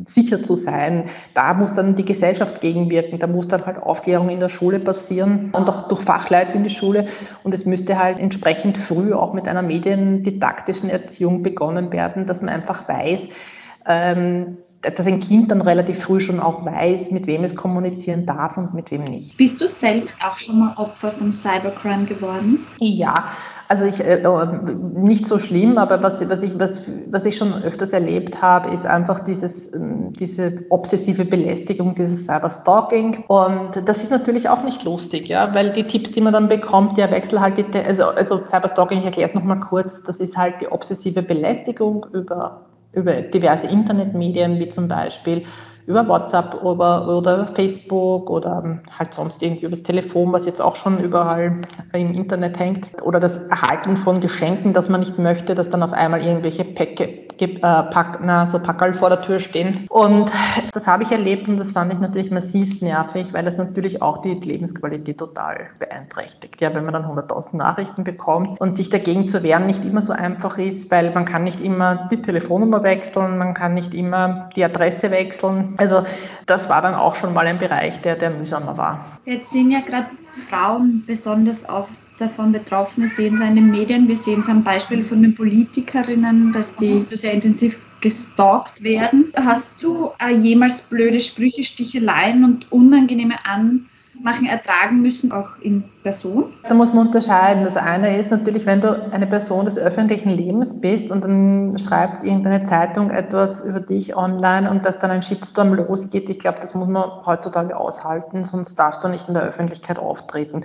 [0.07, 1.05] sicher zu sein.
[1.35, 5.51] Da muss dann die Gesellschaft gegenwirken, da muss dann halt Aufklärung in der Schule passieren
[5.53, 7.07] und auch durch Fachleute in die Schule.
[7.45, 12.53] Und es müsste halt entsprechend früh auch mit einer mediendidaktischen Erziehung begonnen werden, dass man
[12.53, 13.29] einfach weiß,
[13.87, 18.57] ähm, dass ein Kind dann relativ früh schon auch weiß, mit wem es kommunizieren darf
[18.57, 19.37] und mit wem nicht.
[19.37, 22.67] Bist du selbst auch schon mal Opfer von Cybercrime geworden?
[22.79, 23.15] Ja,
[23.69, 24.47] also ich, äh, äh,
[24.95, 28.87] nicht so schlimm, aber was, was, ich, was, was ich schon öfters erlebt habe, ist
[28.87, 33.25] einfach dieses, ähm, diese obsessive Belästigung, dieses Cyberstalking.
[33.27, 36.97] Und das ist natürlich auch nicht lustig, ja, weil die Tipps, die man dann bekommt,
[36.97, 40.61] der Wechsel halt, die, also, also Cyberstalking, ich erkläre es nochmal kurz, das ist halt
[40.61, 45.45] die obsessive Belästigung über, über diverse Internetmedien, wie zum Beispiel
[45.87, 50.99] über WhatsApp oder, oder Facebook oder halt sonst irgendwie übers Telefon, was jetzt auch schon
[50.99, 51.57] überall
[51.93, 52.87] im Internet hängt.
[53.03, 57.27] Oder das Erhalten von Geschenken, dass man nicht möchte, dass dann auf einmal irgendwelche Päcke,
[57.39, 59.87] äh, Pack, na, so Packerl vor der Tür stehen.
[59.91, 60.33] Und
[60.73, 64.19] das habe ich erlebt und das fand ich natürlich massiv nervig, weil das natürlich auch
[64.19, 66.61] die Lebensqualität total beeinträchtigt.
[66.61, 70.13] Ja, wenn man dann 100.000 Nachrichten bekommt und sich dagegen zu wehren nicht immer so
[70.13, 74.65] einfach ist, weil man kann nicht immer die Telefonnummer wechseln, man kann nicht immer die
[74.65, 75.76] Adresse wechseln.
[75.77, 76.05] Also
[76.47, 79.19] das war dann auch schon mal ein Bereich, der, der mühsamer war.
[79.25, 80.09] Jetzt sind ja gerade
[80.49, 83.03] Frauen besonders oft davon betroffen.
[83.03, 86.75] Wir sehen es in den Medien, wir sehen es am Beispiel von den Politikerinnen, dass
[86.77, 89.33] die sehr intensiv gestalkt werden.
[89.37, 93.89] Hast du äh, jemals blöde Sprüche, Sticheleien und unangenehme An
[94.27, 96.53] machen, ertragen müssen, auch in Person?
[96.69, 97.65] Da muss man unterscheiden.
[97.65, 102.25] Das eine ist natürlich, wenn du eine Person des öffentlichen Lebens bist und dann schreibt
[102.25, 106.29] irgendeine Zeitung etwas über dich online und dass dann ein Shitstorm losgeht.
[106.29, 110.65] Ich glaube, das muss man heutzutage aushalten, sonst darfst du nicht in der Öffentlichkeit auftreten.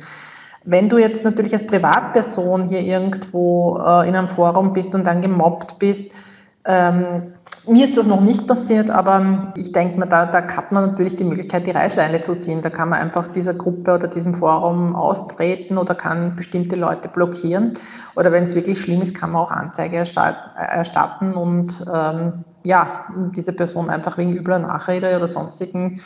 [0.63, 5.21] Wenn du jetzt natürlich als Privatperson hier irgendwo äh, in einem Forum bist und dann
[5.21, 6.12] gemobbt bist,
[6.65, 7.34] ähm,
[7.67, 11.15] mir ist das noch nicht passiert, aber ich denke mir, da, da hat man natürlich
[11.15, 12.62] die Möglichkeit, die Reißleine zu ziehen.
[12.62, 17.78] Da kann man einfach dieser Gruppe oder diesem Forum austreten oder kann bestimmte Leute blockieren.
[18.15, 23.54] Oder wenn es wirklich schlimm ist, kann man auch Anzeige erstatten und ähm, ja, diese
[23.54, 26.02] Person einfach wegen übler Nachrede oder sonstigen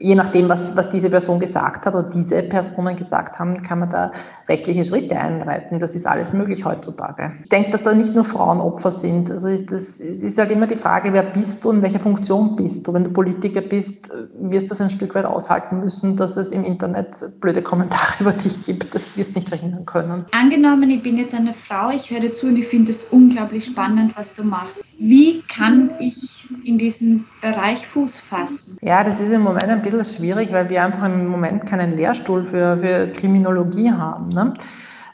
[0.00, 3.90] je nachdem, was, was diese Person gesagt hat oder diese Personen gesagt haben, kann man
[3.90, 4.12] da
[4.48, 5.78] rechtliche Schritte einleiten.
[5.78, 7.32] Das ist alles möglich heutzutage.
[7.42, 9.30] Ich denke, dass da nicht nur Frauen Opfer sind.
[9.30, 12.94] Also das ist halt immer die Frage, wer bist du und welche Funktion bist du.
[12.94, 14.10] Wenn du Politiker bist,
[14.40, 18.32] wirst du das ein Stück weit aushalten müssen, dass es im Internet blöde Kommentare über
[18.32, 18.94] dich gibt.
[18.94, 20.24] Das wirst du nicht verhindern können.
[20.32, 24.16] Angenommen, ich bin jetzt eine Frau, ich höre zu und ich finde es unglaublich spannend,
[24.16, 24.82] was du machst.
[25.02, 28.76] Wie kann ich in diesen Bereich Fuß fassen?
[28.82, 32.44] Ja, das ist im Moment ein bisschen schwierig, weil wir einfach im Moment keinen Lehrstuhl
[32.44, 34.28] für, für Kriminologie haben.
[34.28, 34.52] Ne?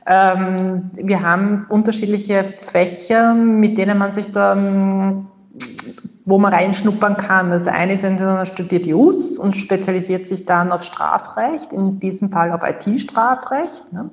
[0.05, 5.29] Ähm, wir haben unterschiedliche Fächer, mit denen man sich dann
[6.25, 7.51] wo man reinschnuppern kann.
[7.51, 12.51] Das eine ist, man studiert Jus und spezialisiert sich dann auf Strafrecht, in diesem Fall
[12.51, 13.92] auf IT-Strafrecht.
[13.92, 14.11] Ne?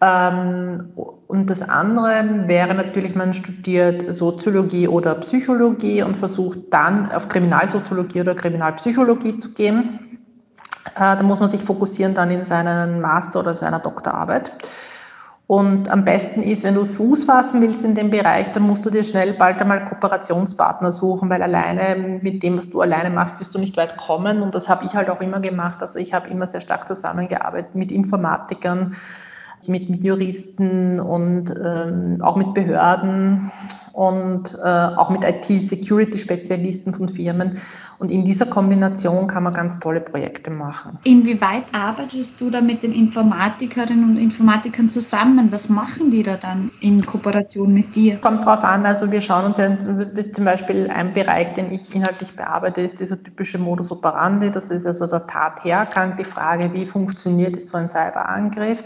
[0.00, 0.92] Ähm,
[1.26, 8.20] und das andere wäre natürlich, man studiert Soziologie oder Psychologie und versucht dann auf Kriminalsoziologie
[8.20, 10.18] oder Kriminalpsychologie zu gehen.
[10.94, 14.52] Äh, da muss man sich fokussieren dann in seinen Master- oder seiner Doktorarbeit.
[15.48, 18.90] Und am besten ist, wenn du Fuß fassen willst in dem Bereich, dann musst du
[18.90, 23.54] dir schnell bald einmal Kooperationspartner suchen, weil alleine mit dem, was du alleine machst, wirst
[23.54, 24.42] du nicht weit kommen.
[24.42, 25.78] Und das habe ich halt auch immer gemacht.
[25.80, 28.96] Also ich habe immer sehr stark zusammengearbeitet mit Informatikern,
[29.66, 33.50] mit, mit Juristen und ähm, auch mit Behörden
[33.98, 37.60] und äh, auch mit IT-Security-Spezialisten von Firmen.
[37.98, 40.98] Und in dieser Kombination kann man ganz tolle Projekte machen.
[41.02, 45.50] Inwieweit arbeitest du da mit den Informatikerinnen und Informatikern zusammen?
[45.50, 48.18] Was machen die da dann in Kooperation mit dir?
[48.18, 48.86] Kommt drauf an.
[48.86, 49.76] Also wir schauen uns ja,
[50.32, 54.52] zum Beispiel ein Bereich, den ich inhaltlich bearbeite, ist dieser typische Modus operandi.
[54.52, 58.84] Das ist also der Tathergang, die Frage, wie funktioniert so ein Cyberangriff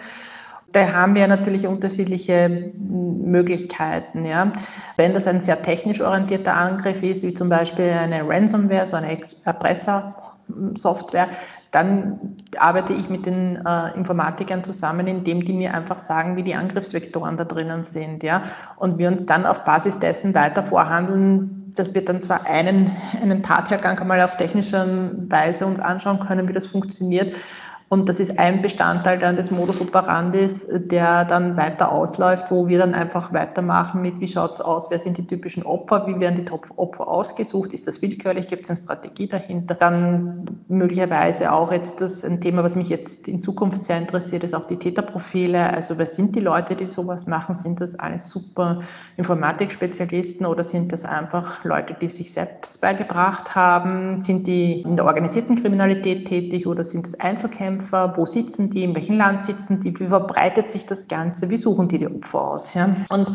[0.73, 4.25] da haben wir natürlich unterschiedliche Möglichkeiten.
[4.25, 4.53] Ja.
[4.97, 9.17] Wenn das ein sehr technisch orientierter Angriff ist, wie zum Beispiel eine Ransomware, so eine
[9.45, 11.29] Erpresser-Software,
[11.71, 16.55] dann arbeite ich mit den äh, Informatikern zusammen, indem die mir einfach sagen, wie die
[16.55, 18.23] Angriffsvektoren da drinnen sind.
[18.23, 18.43] Ja.
[18.77, 23.43] Und wir uns dann auf Basis dessen weiter vorhandeln, dass wir dann zwar einen, einen
[23.43, 24.87] Tathergang einmal auf technischer
[25.29, 27.35] Weise uns anschauen können, wie das funktioniert,
[27.93, 32.79] und das ist ein Bestandteil dann des Modus operandis, der dann weiter ausläuft, wo wir
[32.79, 36.43] dann einfach weitermachen mit, wie schaut es aus, wer sind die typischen Opfer, wie werden
[36.43, 39.75] die Opfer ausgesucht, ist das willkürlich, gibt es eine Strategie dahinter.
[39.75, 44.55] Dann möglicherweise auch jetzt das ein Thema, was mich jetzt in Zukunft sehr interessiert, ist
[44.55, 45.69] auch die Täterprofile.
[45.75, 47.55] Also wer sind die Leute, die sowas machen?
[47.55, 48.81] Sind das alles super
[49.19, 54.23] Informatikspezialisten oder sind das einfach Leute, die sich selbst beigebracht haben?
[54.23, 57.82] Sind die in der organisierten Kriminalität tätig oder sind das Einzelkämpfer?
[57.83, 61.57] Kämpfer, wo sitzen die, in welchem Land sitzen die, wie verbreitet sich das Ganze, wie
[61.57, 62.75] suchen die die Opfer aus.
[62.75, 62.95] Ja?
[63.09, 63.29] Und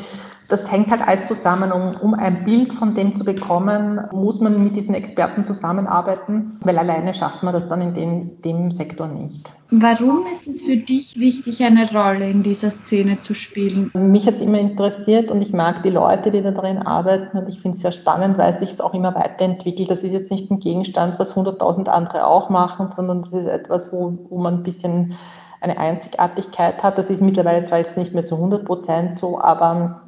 [0.48, 1.72] das hängt halt alles zusammen.
[1.72, 6.78] Um, um ein Bild von dem zu bekommen, muss man mit diesen Experten zusammenarbeiten, weil
[6.78, 9.52] alleine schafft man das dann in dem, dem Sektor nicht.
[9.70, 13.92] Warum ist es für dich wichtig, eine Rolle in dieser Szene zu spielen?
[13.94, 17.50] Mich hat es immer interessiert und ich mag die Leute, die da drin arbeiten und
[17.50, 19.92] ich finde es sehr spannend, weil sich es auch immer weiterentwickelt.
[19.92, 23.92] Das ist jetzt nicht ein Gegenstand, was 100.000 andere auch machen, sondern das ist etwas,
[23.92, 25.16] wo, wo man ein bisschen
[25.60, 26.98] eine Einzigartigkeit hat.
[26.98, 30.07] Das ist mittlerweile zwar jetzt nicht mehr zu 100 Prozent so, aber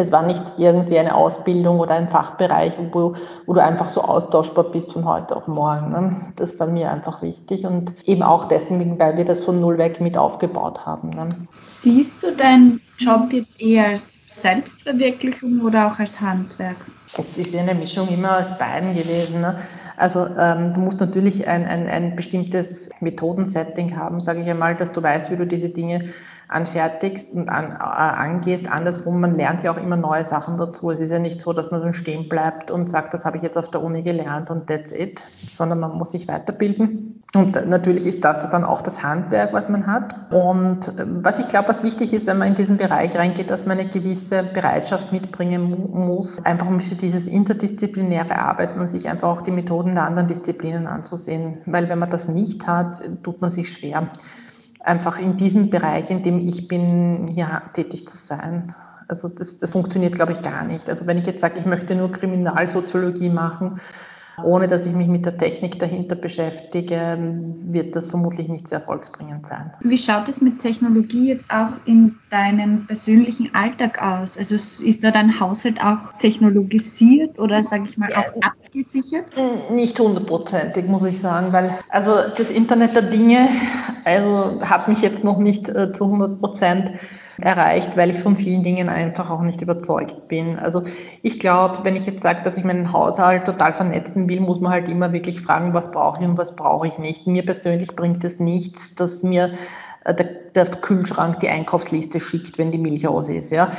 [0.00, 3.14] Es war nicht irgendwie eine Ausbildung oder ein Fachbereich, wo,
[3.46, 5.90] wo du einfach so austauschbar bist von heute auf morgen.
[5.90, 6.32] Ne?
[6.36, 10.00] Das war mir einfach wichtig und eben auch deswegen, weil wir das von null weg
[10.00, 11.10] mit aufgebaut haben.
[11.10, 11.28] Ne?
[11.60, 16.76] Siehst du deinen Job jetzt eher als Selbstverwirklichung oder auch als Handwerk?
[17.18, 19.40] Es ist eine Mischung immer aus beiden gewesen.
[19.40, 19.58] Ne?
[19.96, 24.92] Also ähm, du musst natürlich ein, ein, ein bestimmtes Methodensetting haben, sage ich einmal, dass
[24.92, 26.14] du weißt, wie du diese Dinge
[26.50, 28.70] anfertigst und an, äh, angehst.
[28.70, 30.90] Andersrum, man lernt ja auch immer neue Sachen dazu.
[30.90, 33.42] Es ist ja nicht so, dass man dann stehen bleibt und sagt, das habe ich
[33.42, 35.22] jetzt auf der Uni gelernt und that's it,
[35.54, 37.22] sondern man muss sich weiterbilden.
[37.32, 40.32] Und natürlich ist das dann auch das Handwerk, was man hat.
[40.32, 43.64] Und äh, was ich glaube, was wichtig ist, wenn man in diesen Bereich reingeht, dass
[43.66, 49.28] man eine gewisse Bereitschaft mitbringen muss, einfach um für dieses interdisziplinäre Arbeiten und sich einfach
[49.28, 51.58] auch die Methoden der anderen Disziplinen anzusehen.
[51.66, 54.10] Weil wenn man das nicht hat, tut man sich schwer
[54.82, 58.74] einfach in diesem Bereich, in dem ich bin, hier tätig zu sein.
[59.08, 60.88] Also das, das funktioniert, glaube ich, gar nicht.
[60.88, 63.80] Also wenn ich jetzt sage, ich möchte nur Kriminalsoziologie machen,
[64.44, 67.18] ohne dass ich mich mit der Technik dahinter beschäftige,
[67.64, 69.72] wird das vermutlich nicht sehr erfolgsbringend sein.
[69.80, 74.38] Wie schaut es mit Technologie jetzt auch in deinem persönlichen Alltag aus?
[74.38, 79.26] Also ist da dein Haushalt auch technologisiert oder sage ich mal auch abgesichert?
[79.70, 83.48] Nicht hundertprozentig, muss ich sagen, weil also das Internet der Dinge
[84.04, 86.92] also hat mich jetzt noch nicht äh, zu 100 Prozent
[87.42, 90.58] erreicht, weil ich von vielen Dingen einfach auch nicht überzeugt bin.
[90.58, 90.84] Also
[91.22, 94.72] ich glaube, wenn ich jetzt sage, dass ich meinen Haushalt total vernetzen will, muss man
[94.72, 97.26] halt immer wirklich fragen, was brauche ich und was brauche ich nicht.
[97.26, 99.52] Mir persönlich bringt es nichts, dass mir
[100.04, 103.70] äh, der, der, Kühlschrank die Einkaufsliste schickt, wenn die Milch aus ist, ja.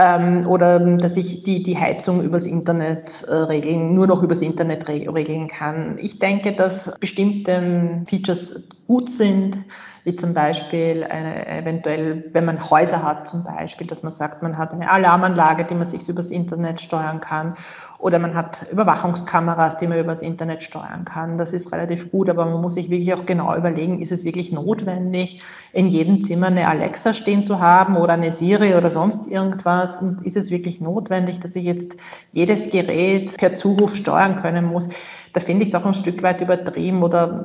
[0.00, 4.86] Ähm, oder dass ich die, die Heizung übers Internet äh, regeln, nur noch übers Internet
[4.86, 5.98] re regeln kann.
[5.98, 9.56] Ich denke, dass bestimmte Features gut sind,
[10.04, 14.56] wie zum Beispiel eine, eventuell, wenn man Häuser hat zum Beispiel, dass man sagt, man
[14.56, 17.56] hat eine Alarmanlage, die man sich übers Internet steuern kann
[17.98, 21.36] oder man hat Überwachungskameras, die man übers Internet steuern kann.
[21.36, 24.52] Das ist relativ gut, aber man muss sich wirklich auch genau überlegen, ist es wirklich
[24.52, 30.00] notwendig, in jedem Zimmer eine Alexa stehen zu haben oder eine Siri oder sonst irgendwas?
[30.00, 31.96] Und ist es wirklich notwendig, dass ich jetzt
[32.30, 34.88] jedes Gerät per Zuruf steuern können muss?
[35.32, 37.44] Da finde ich es auch ein Stück weit übertrieben oder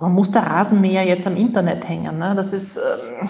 [0.00, 2.18] man muss der Rasenmäher jetzt am Internet hängen.
[2.18, 2.34] Ne?
[2.34, 3.28] Das ist ähm,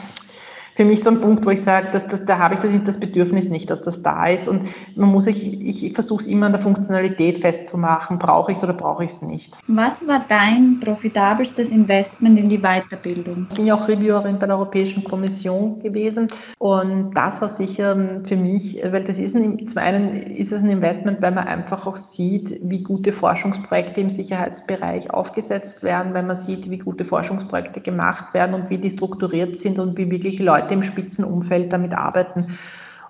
[0.77, 3.01] für mich so ein Punkt, wo ich sage, dass, dass, da habe ich das, das
[3.01, 4.47] Bedürfnis nicht, dass das da ist.
[4.47, 8.59] Und man muss sich, ich, ich versuche es immer an der Funktionalität festzumachen, brauche ich
[8.59, 9.57] es oder brauche ich es nicht.
[9.69, 13.47] Was war dein profitabelstes Investment in die Weiterbildung?
[13.51, 18.37] Ich bin ja auch Reviewerin bei der Europäischen Kommission gewesen und das war sicher für
[18.37, 21.97] mich, weil das ist ein, zum einen ist es ein Investment, weil man einfach auch
[21.97, 28.35] sieht, wie gute Forschungsprojekte im Sicherheitsbereich aufgesetzt werden, weil man sieht, wie gute Forschungsprojekte gemacht
[28.35, 32.59] werden und wie die strukturiert sind und wie wirklich Leute Leute im Spitzenumfeld damit arbeiten.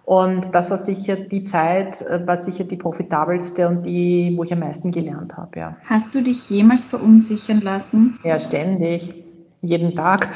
[0.04, 4.52] Und das war sicher die Zeit, äh, war sicher die profitabelste und die, wo ich
[4.52, 5.58] am meisten gelernt habe.
[5.58, 5.76] Ja.
[5.84, 8.18] Hast du dich jemals verunsichern lassen?
[8.22, 9.24] Ja, ständig,
[9.62, 10.28] jeden Tag.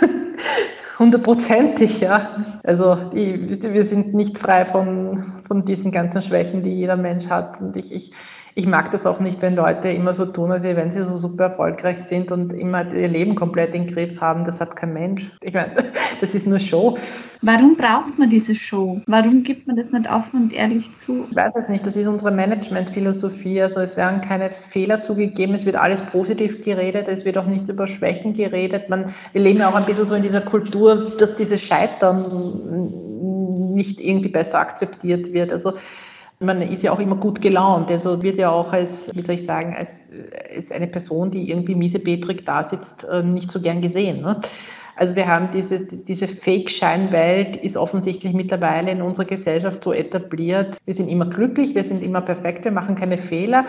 [0.98, 2.60] Hundertprozentig, ja.
[2.62, 7.60] Also die, wir sind nicht frei von, von diesen ganzen Schwächen, die jeder Mensch hat.
[7.60, 8.12] Und ich, ich
[8.54, 11.44] ich mag das auch nicht, wenn Leute immer so tun, als wenn sie so super
[11.44, 14.44] erfolgreich sind und immer ihr Leben komplett im Griff haben.
[14.44, 15.30] Das hat kein Mensch.
[15.42, 15.72] Ich meine,
[16.20, 16.98] das ist nur Show.
[17.42, 19.00] Warum braucht man diese Show?
[19.06, 21.26] Warum gibt man das nicht offen und ehrlich zu?
[21.30, 21.86] Ich weiß es nicht.
[21.86, 23.62] Das ist unsere Managementphilosophie.
[23.62, 25.54] Also es werden keine Fehler zugegeben.
[25.54, 27.08] Es wird alles positiv geredet.
[27.08, 28.90] Es wird auch nichts über Schwächen geredet.
[28.90, 32.90] Man, wir leben ja auch ein bisschen so in dieser Kultur, dass dieses Scheitern
[33.74, 35.52] nicht irgendwie besser akzeptiert wird.
[35.52, 35.74] Also
[36.40, 37.90] man ist ja auch immer gut gelaunt.
[37.90, 40.08] Also wird ja auch als, wie soll ich sagen, als,
[40.54, 44.22] als eine Person, die irgendwie miesebetrig da sitzt, äh, nicht so gern gesehen.
[44.22, 44.40] Ne?
[44.96, 50.78] Also wir haben diese, diese Fake-Scheinwelt ist offensichtlich mittlerweile in unserer Gesellschaft so etabliert.
[50.84, 53.66] Wir sind immer glücklich, wir sind immer perfekt, wir machen keine Fehler.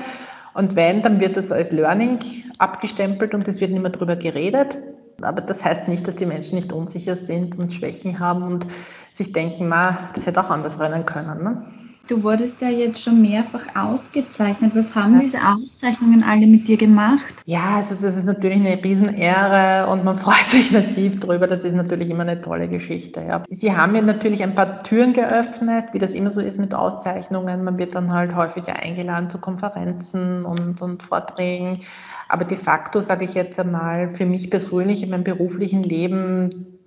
[0.53, 2.19] Und wenn, dann wird das als Learning
[2.57, 4.77] abgestempelt und es wird nicht mehr drüber geredet.
[5.21, 8.65] Aber das heißt nicht, dass die Menschen nicht unsicher sind und Schwächen haben und
[9.13, 11.43] sich denken, ma, das hätte auch anders rennen können.
[11.43, 11.63] Ne?
[12.11, 14.73] Du wurdest ja jetzt schon mehrfach ausgezeichnet.
[14.75, 17.33] Was haben diese Auszeichnungen alle mit dir gemacht?
[17.45, 21.47] Ja, also das ist natürlich eine Riesenehre und man freut sich massiv drüber.
[21.47, 23.21] Das ist natürlich immer eine tolle Geschichte.
[23.21, 23.45] Ja.
[23.49, 27.63] Sie haben mir natürlich ein paar Türen geöffnet, wie das immer so ist mit Auszeichnungen.
[27.63, 31.79] Man wird dann halt häufiger eingeladen zu Konferenzen und, und Vorträgen.
[32.27, 36.80] Aber de facto sage ich jetzt einmal, für mich persönlich in meinem beruflichen Leben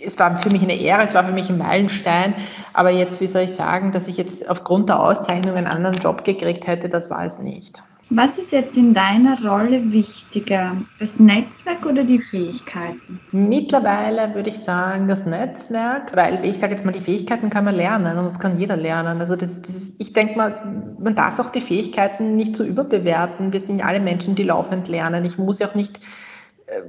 [0.00, 2.34] es war für mich eine Ehre, es war für mich ein Meilenstein,
[2.72, 6.24] aber jetzt, wie soll ich sagen, dass ich jetzt aufgrund der Auszeichnung einen anderen Job
[6.24, 7.82] gekriegt hätte, das war es nicht.
[8.14, 13.20] Was ist jetzt in deiner Rolle wichtiger, das Netzwerk oder die Fähigkeiten?
[13.30, 17.74] Mittlerweile würde ich sagen, das Netzwerk, weil ich sage jetzt mal, die Fähigkeiten kann man
[17.74, 19.20] lernen und das kann jeder lernen.
[19.20, 23.50] Also das, das, ich denke mal, man darf auch die Fähigkeiten nicht so überbewerten.
[23.50, 25.24] Wir sind alle Menschen, die laufend lernen.
[25.24, 25.98] Ich muss ja auch nicht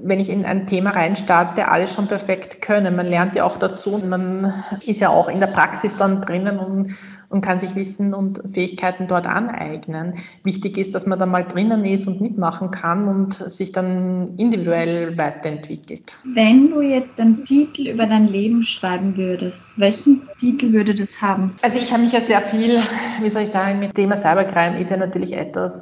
[0.01, 2.95] wenn ich in ein Thema reinstarte, alles schon perfekt können.
[2.95, 6.59] Man lernt ja auch dazu und man ist ja auch in der Praxis dann drinnen
[6.59, 6.95] und
[7.33, 10.13] und kann sich Wissen und Fähigkeiten dort aneignen.
[10.43, 15.17] Wichtig ist, dass man da mal drinnen ist und mitmachen kann und sich dann individuell
[15.17, 16.15] weiterentwickelt.
[16.23, 21.55] Wenn du jetzt einen Titel über dein Leben schreiben würdest, welchen Titel würde das haben?
[21.63, 22.79] Also ich habe mich ja sehr viel,
[23.19, 25.81] wie soll ich sagen, mit dem Thema Cybercrime ist ja natürlich etwas,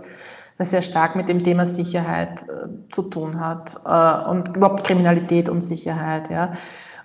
[0.61, 5.49] was sehr stark mit dem Thema Sicherheit äh, zu tun hat äh, und überhaupt Kriminalität
[5.49, 6.29] und Sicherheit.
[6.29, 6.53] Ja.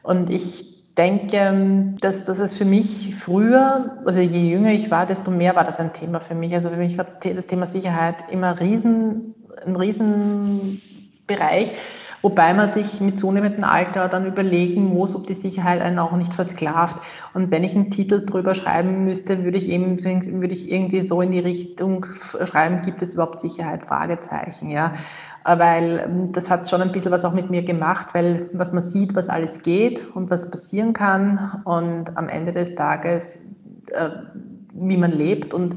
[0.03, 5.31] Und ich denke, dass, dass es für mich früher, also je jünger ich war, desto
[5.31, 6.55] mehr war das ein Thema für mich.
[6.55, 9.35] Also für mich war das Thema Sicherheit immer riesen,
[9.65, 11.73] ein Riesenbereich,
[12.27, 16.35] wobei man sich mit zunehmendem Alter dann überlegen muss, ob die Sicherheit einen auch nicht
[16.35, 16.97] versklavt.
[17.35, 21.21] Und wenn ich einen Titel drüber schreiben müsste, würde ich eben, würde ich irgendwie so
[21.21, 22.07] in die Richtung
[22.45, 23.87] schreiben, gibt es überhaupt Sicherheit?
[23.87, 24.93] Fragezeichen, ja
[25.45, 28.83] weil ähm, das hat schon ein bisschen was auch mit mir gemacht, weil was man
[28.83, 33.39] sieht, was alles geht und was passieren kann und am Ende des Tages,
[33.93, 34.09] äh,
[34.73, 35.77] wie man lebt und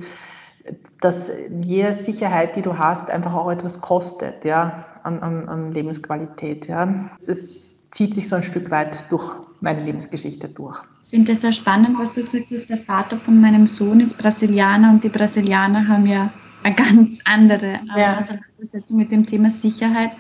[1.02, 1.32] dass
[1.62, 7.12] jede Sicherheit, die du hast, einfach auch etwas kostet, ja, an, an, an Lebensqualität, ja.
[7.26, 9.26] Es zieht sich so ein Stück weit durch
[9.62, 10.80] meine Lebensgeschichte durch.
[11.06, 12.70] Ich finde das sehr spannend, was du gesagt hast.
[12.70, 16.32] Der Vater von meinem Sohn ist Brasilianer und die Brasilianer haben ja
[16.62, 18.18] eine ganz andere ja.
[18.18, 20.12] Auseinandersetzung mit dem Thema Sicherheit.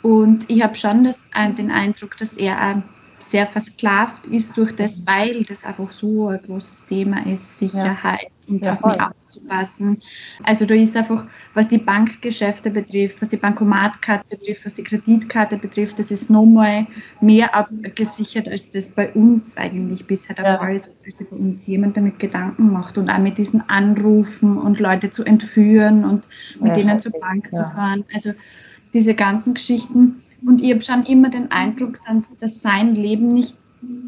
[0.00, 2.82] Und ich habe schon das, den Eindruck, dass er
[3.30, 8.52] sehr versklavt ist durch das, weil das einfach so ein großes Thema ist, Sicherheit ja.
[8.52, 10.02] und ja, auf mich aufzupassen.
[10.42, 15.56] Also da ist einfach, was die Bankgeschäfte betrifft, was die Bankomatkarte betrifft, was die Kreditkarte
[15.56, 16.86] betrifft, das ist nochmal
[17.20, 20.58] mehr abgesichert, als das bei uns eigentlich bisher der ja.
[20.58, 24.58] Fall ist, weil sich bei uns jemand damit Gedanken macht und auch mit diesen Anrufen
[24.58, 26.28] und Leute zu entführen und
[26.60, 28.04] mit denen zur Bank zu fahren.
[28.12, 28.32] Also
[28.92, 31.94] diese ganzen Geschichten und ich habe schon immer den Eindruck,
[32.40, 33.56] dass sein Leben nicht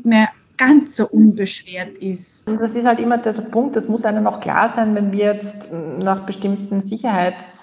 [0.04, 2.48] mehr ganz so unbeschwert ist.
[2.48, 5.34] Und das ist halt immer der Punkt, das muss einem auch klar sein, wenn wir
[5.34, 6.80] jetzt nach bestimmten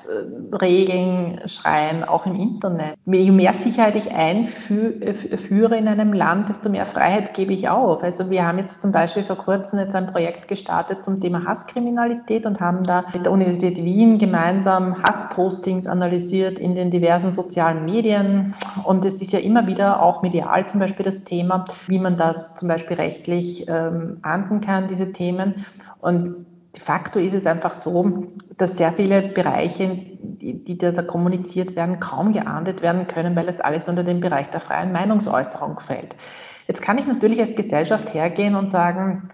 [0.04, 2.96] Sicherheitsregeln schreien, auch im Internet.
[3.06, 8.04] Je mehr Sicherheit ich einführe in einem Land, desto mehr Freiheit gebe ich auf.
[8.04, 12.46] Also wir haben jetzt zum Beispiel vor kurzem jetzt ein Projekt gestartet zum Thema Hasskriminalität
[12.46, 18.54] und haben da mit der Universität Wien gemeinsam Hasspostings analysiert in den diversen sozialen Medien.
[18.84, 22.56] Und es ist ja immer wieder auch medial zum Beispiel das Thema, wie man das
[22.56, 25.66] zum Beispiel Beispiel rechtlich ähm, ahnden kann, diese Themen.
[26.00, 26.46] Und
[26.76, 32.00] de facto ist es einfach so, dass sehr viele Bereiche, die, die da, kommuniziert werden,
[32.00, 36.16] kaum geahndet werden können, weil es alles unter den Bereich der freien Meinungsäußerung fällt.
[36.68, 39.30] Jetzt kann ich natürlich als Gesellschaft hergehen und sagen,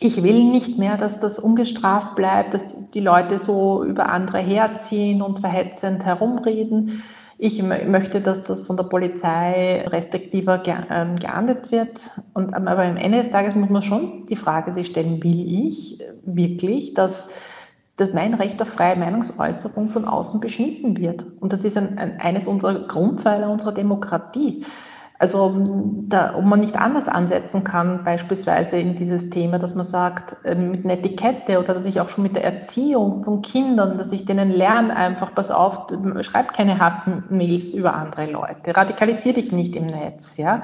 [0.00, 5.22] ich will nicht mehr, dass das ungestraft bleibt, dass die Leute so über andere herziehen
[5.22, 7.02] und verhetzend herumreden.
[7.44, 11.98] Ich möchte, dass das von der Polizei restriktiver ähm, geahndet wird.
[12.34, 15.44] Und, ähm, aber am Ende des Tages muss man schon die Frage sich stellen, will
[15.48, 17.26] ich wirklich, dass,
[17.96, 21.26] dass mein Recht auf freie Meinungsäußerung von außen beschnitten wird?
[21.40, 24.64] Und das ist ein, ein, eines unserer Grundpfeiler unserer Demokratie.
[25.22, 25.54] Also
[26.08, 30.72] da, ob man nicht anders ansetzen kann, beispielsweise in dieses Thema, dass man sagt, ähm,
[30.72, 34.24] mit einer Etikette oder dass ich auch schon mit der Erziehung von Kindern, dass ich
[34.24, 35.86] denen lerne einfach, pass auf,
[36.22, 40.62] schreib keine Hassmails über andere Leute, radikalisier dich nicht im Netz, ja.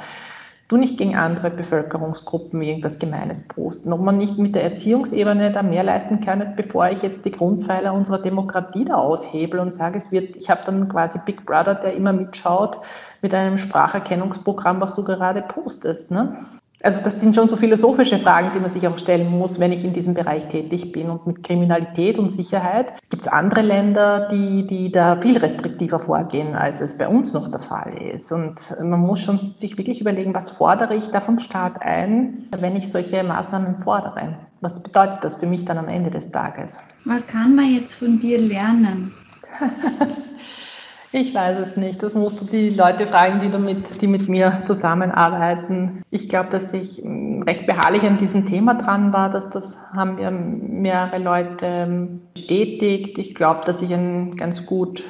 [0.67, 3.91] Du nicht gegen andere Bevölkerungsgruppen irgendwas Gemeines posten.
[3.93, 7.31] Ob man nicht mit der Erziehungsebene da mehr leisten kann, als bevor ich jetzt die
[7.31, 11.77] Grundpfeiler unserer Demokratie da aushebel und sage, es wird, ich habe dann quasi Big Brother,
[11.77, 12.81] der immer mitschaut,
[13.23, 16.11] mit einem Spracherkennungsprogramm, was du gerade postest.
[16.11, 16.37] Ne?
[16.81, 19.85] Also das sind schon so philosophische Fragen, die man sich auch stellen muss, wenn ich
[19.85, 21.11] in diesem Bereich tätig bin.
[21.11, 26.55] Und mit Kriminalität und Sicherheit gibt es andere Länder, die, die da viel restriktiver vorgehen,
[26.55, 28.31] als es bei uns noch der Fall ist.
[28.31, 32.77] Und man muss schon sich wirklich überlegen, was fordere ich da vom Staat ein, wenn
[32.77, 34.39] ich solche Maßnahmen fordere.
[34.61, 36.79] Was bedeutet das für mich dann am Ende des Tages?
[37.05, 39.13] Was kann man jetzt von dir lernen?
[41.11, 42.03] Ich weiß es nicht.
[42.03, 46.03] Das musst du die Leute fragen, die, damit, die mit mir zusammenarbeiten.
[46.11, 49.31] Ich glaube, dass ich mm, recht beharrlich an diesem Thema dran war.
[49.31, 53.17] Dass das haben mir mehrere Leute ähm, bestätigt.
[53.17, 55.03] Ich glaube, dass ich ein, ganz gut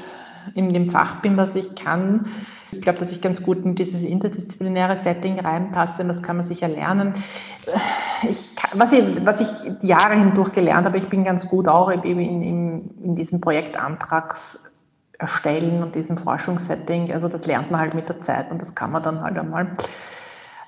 [0.54, 2.26] in dem Fach bin, was ich kann.
[2.70, 6.44] Ich glaube, dass ich ganz gut in dieses interdisziplinäre Setting reinpasse und das kann man
[6.44, 7.14] sicher lernen.
[8.28, 9.48] Ich, was, ich, was ich
[9.82, 14.58] Jahre hindurch gelernt habe, ich bin ganz gut auch in, in, in diesem Projektantrags
[15.18, 17.12] erstellen und diesem Forschungssetting.
[17.12, 19.72] Also das lernt man halt mit der Zeit und das kann man dann halt einmal.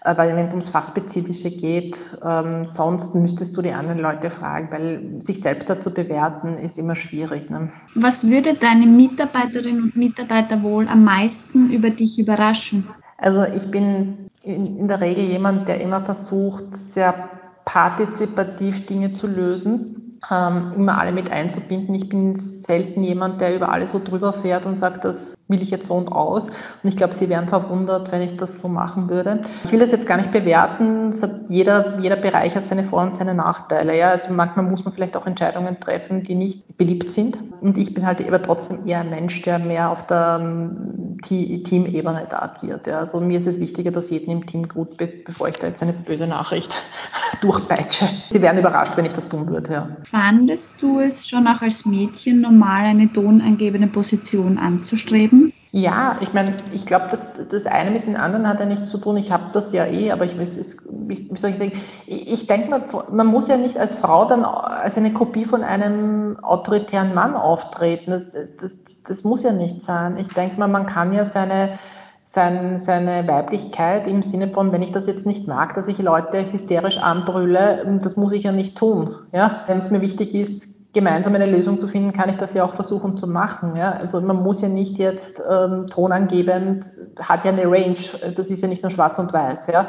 [0.05, 4.69] Äh, weil wenn es ums Fachspezifische geht, ähm, sonst müsstest du die anderen Leute fragen,
[4.71, 7.51] weil sich selbst dazu bewerten ist immer schwierig.
[7.51, 7.71] Ne?
[7.95, 12.89] Was würde deine Mitarbeiterinnen und Mitarbeiter wohl am meisten über dich überraschen?
[13.19, 17.29] Also ich bin in, in der Regel jemand, der immer versucht, sehr
[17.67, 21.95] partizipativ Dinge zu lösen, ähm, immer alle mit einzubinden.
[21.95, 22.37] Ich bin
[22.71, 25.95] selten jemand, der über alles so drüber fährt und sagt, das will ich jetzt so
[25.95, 26.45] und aus.
[26.45, 29.43] Und ich glaube, Sie wären verwundert, wenn ich das so machen würde.
[29.65, 31.13] Ich will das jetzt gar nicht bewerten.
[31.49, 33.99] jeder, jeder Bereich hat seine Vor- und seine Nachteile.
[33.99, 37.37] Ja, also manchmal muss man vielleicht auch Entscheidungen treffen, die nicht beliebt sind.
[37.61, 42.27] Und ich bin halt aber trotzdem eher ein Mensch, der mehr auf der um, Teamebene
[42.31, 42.87] da agiert.
[42.87, 43.01] Ja.
[43.01, 45.93] Also mir ist es wichtiger, dass jedem im Team gut, bevor ich da jetzt eine
[45.93, 46.75] böse Nachricht
[47.41, 48.07] durchpeitsche.
[48.31, 49.73] Sie wären überrascht, wenn ich das tun würde.
[49.73, 49.89] Ja.
[50.05, 55.53] Fandest du es schon auch als Mädchen normal, eine tonangebende Position anzustreben?
[55.73, 58.99] Ja, ich meine, ich glaube, das, das eine mit dem anderen hat ja nichts zu
[58.99, 59.17] tun.
[59.17, 61.73] Ich habe das ja eh, aber ich es, wie, soll ich sagen,
[62.07, 62.83] ich, denke mal,
[63.13, 68.11] man muss ja nicht als Frau dann als eine Kopie von einem autoritären Mann auftreten.
[68.11, 70.17] Das, das, das muss ja nicht sein.
[70.19, 71.79] Ich denke mal, man kann ja seine,
[72.25, 76.51] sein, seine Weiblichkeit im Sinne von, wenn ich das jetzt nicht mag, dass ich Leute
[76.51, 79.15] hysterisch anbrülle, das muss ich ja nicht tun.
[79.33, 79.63] Ja?
[79.69, 82.75] Wenn es mir wichtig ist, gemeinsam eine Lösung zu finden, kann ich das ja auch
[82.75, 83.77] versuchen zu machen.
[83.77, 83.93] Ja?
[83.93, 86.85] Also man muss ja nicht jetzt ähm, tonangebend,
[87.21, 87.97] hat ja eine Range,
[88.35, 89.69] das ist ja nicht nur schwarz und weiß.
[89.69, 89.87] Ja?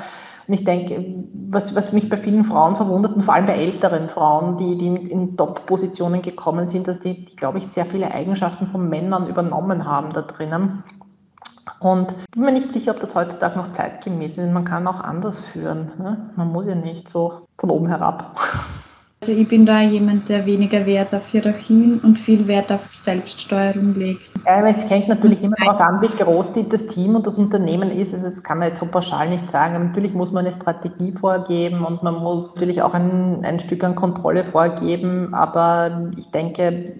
[0.47, 4.09] Und ich denke, was, was mich bei vielen Frauen verwundert, und vor allem bei älteren
[4.09, 8.11] Frauen, die, die in, in Top-Positionen gekommen sind, dass die, die, glaube ich, sehr viele
[8.11, 10.83] Eigenschaften von Männern übernommen haben da drinnen.
[11.79, 14.51] Und ich bin mir nicht sicher, ob das heutzutage noch zeitgemäß ist.
[14.51, 15.91] Man kann auch anders führen.
[15.97, 16.29] Ne?
[16.35, 18.35] Man muss ja nicht so von oben herab.
[19.23, 23.93] Also ich bin da jemand, der weniger Wert auf Hierarchien und viel Wert auf Selbststeuerung
[23.93, 24.31] legt.
[24.47, 28.15] Ja, es hängt natürlich immer darauf an, wie groß das Team und das Unternehmen ist.
[28.15, 29.73] Also das kann man jetzt so pauschal nicht sagen.
[29.73, 33.93] natürlich muss man eine Strategie vorgeben und man muss natürlich auch ein, ein Stück an
[33.93, 35.35] Kontrolle vorgeben.
[35.35, 36.93] Aber ich denke,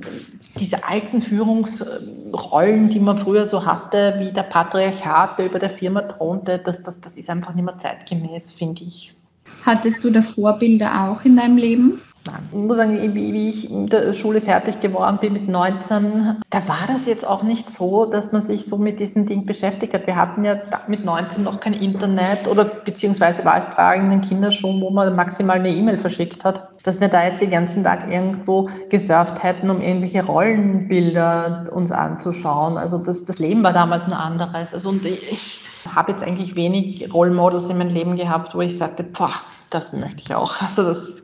[0.60, 6.04] diese alten Führungsrollen, die man früher so hatte, wie der Patriarchat, der über der Firma
[6.04, 9.16] thronte, das, das, das ist einfach nicht mehr zeitgemäß, finde ich.
[9.64, 12.02] Hattest du da Vorbilder auch in deinem Leben?
[12.24, 12.50] Nein.
[12.52, 16.86] Ich muss sagen, wie, ich in der Schule fertig geworden bin mit 19, da war
[16.88, 20.06] das jetzt auch nicht so, dass man sich so mit diesem Ding beschäftigt hat.
[20.06, 20.58] Wir hatten ja
[20.88, 25.58] mit 19 noch kein Internet oder beziehungsweise war es tragenden Kinder schon, wo man maximal
[25.58, 26.70] eine E-Mail verschickt hat.
[26.84, 32.78] Dass wir da jetzt den ganzen Tag irgendwo gesurft hätten, um irgendwelche Rollenbilder uns anzuschauen.
[32.78, 34.74] Also das, das Leben war damals ein anderes.
[34.74, 38.78] Also und ich habe jetzt eigentlich wenig Role Models in meinem Leben gehabt, wo ich
[38.78, 39.34] sagte, boah,
[39.72, 40.62] das möchte ich auch.
[40.62, 41.21] Also das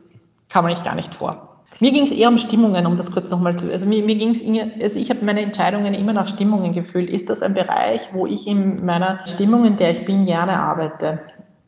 [0.48, 1.48] kam mir gar nicht vor.
[1.80, 3.70] Mir ging es eher um Stimmungen, um das kurz nochmal zu.
[3.70, 7.08] Also mir, mir ging es, also ich habe meine Entscheidungen immer nach Stimmungen gefühlt.
[7.08, 11.20] Ist das ein Bereich, wo ich in meiner Stimmung, in der ich bin, gerne arbeite?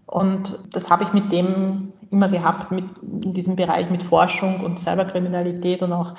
[0.07, 2.85] Und das habe ich mit dem immer gehabt, mit,
[3.23, 6.15] in diesem Bereich mit Forschung und Cyberkriminalität und auch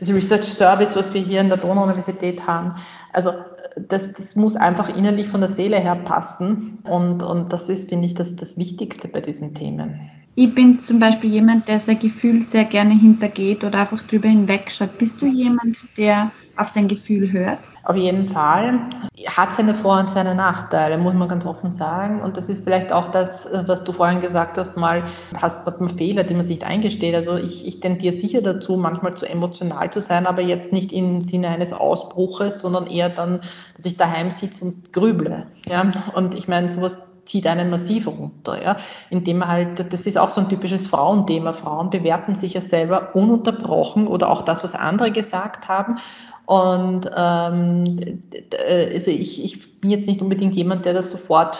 [0.00, 2.76] das Research Service, was wir hier in der Donau-Universität haben.
[3.12, 3.32] Also
[3.76, 6.78] das, das muss einfach innerlich von der Seele her passen.
[6.84, 10.00] Und, und das ist, finde ich, das, das Wichtigste bei diesen Themen.
[10.36, 14.98] Ich bin zum Beispiel jemand, der sein Gefühl sehr gerne hintergeht oder einfach drüber hinwegschaut.
[14.98, 17.60] Bist du jemand, der auf sein Gefühl hört?
[17.84, 18.80] Auf jeden Fall.
[19.26, 22.20] Hat seine Vor- und seine Nachteile, muss man ganz offen sagen.
[22.20, 25.04] Und das ist vielleicht auch das, was du vorhin gesagt hast, mal
[25.36, 27.14] hast man Fehler, die man sich eingesteht.
[27.14, 31.20] Also ich, ich tendiere sicher dazu, manchmal zu emotional zu sein, aber jetzt nicht im
[31.20, 33.40] Sinne eines Ausbruches, sondern eher dann,
[33.76, 35.46] dass ich daheim sitze und grüble.
[35.66, 35.92] Ja?
[36.14, 38.76] Und ich meine, sowas zieht einen massiv runter, ja,
[39.10, 41.52] indem man halt, das ist auch so ein typisches Frauenthema.
[41.52, 45.98] Frauen bewerten sich ja selber ununterbrochen oder auch das, was andere gesagt haben.
[46.46, 48.22] Und ähm,
[48.68, 51.58] also ich, ich bin jetzt nicht unbedingt jemand, der das sofort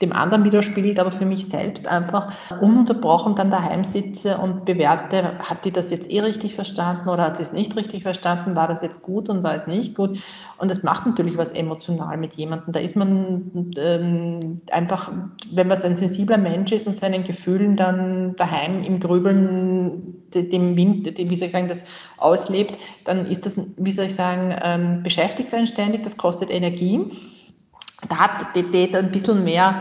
[0.00, 5.64] dem anderen widerspiegelt, aber für mich selbst einfach ununterbrochen dann daheim sitze und bewerte, hat
[5.64, 8.82] die das jetzt eh richtig verstanden oder hat sie es nicht richtig verstanden, war das
[8.82, 10.18] jetzt gut und war es nicht gut.
[10.58, 12.72] Und das macht natürlich was emotional mit jemandem.
[12.72, 15.12] Da ist man ähm, einfach,
[15.52, 21.06] wenn man ein sensibler Mensch ist und seinen Gefühlen dann daheim im Grübeln dem Wind,
[21.16, 21.84] wie soll ich sagen, das
[22.18, 27.10] auslebt, dann ist das, wie soll ich sagen, ähm, beschäftigt sein ständig, das kostet Energie
[28.08, 29.80] da hat die Täter ein bisschen mehr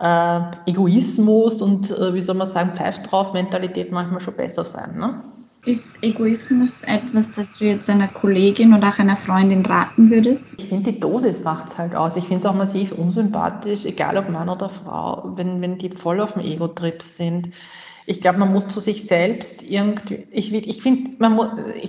[0.00, 4.96] äh, Egoismus und, äh, wie soll man sagen, Pfeift drauf Mentalität manchmal schon besser sein.
[4.98, 5.22] Ne?
[5.64, 10.44] Ist Egoismus etwas, das du jetzt einer Kollegin oder auch einer Freundin raten würdest?
[10.58, 12.16] Ich finde, die Dosis macht es halt aus.
[12.16, 16.20] Ich finde es auch massiv unsympathisch, egal ob Mann oder Frau, wenn, wenn die voll
[16.20, 17.48] auf dem Ego-Trip sind
[18.06, 21.10] ich glaube, man muss zu sich selbst irgendwie, ich, ich finde,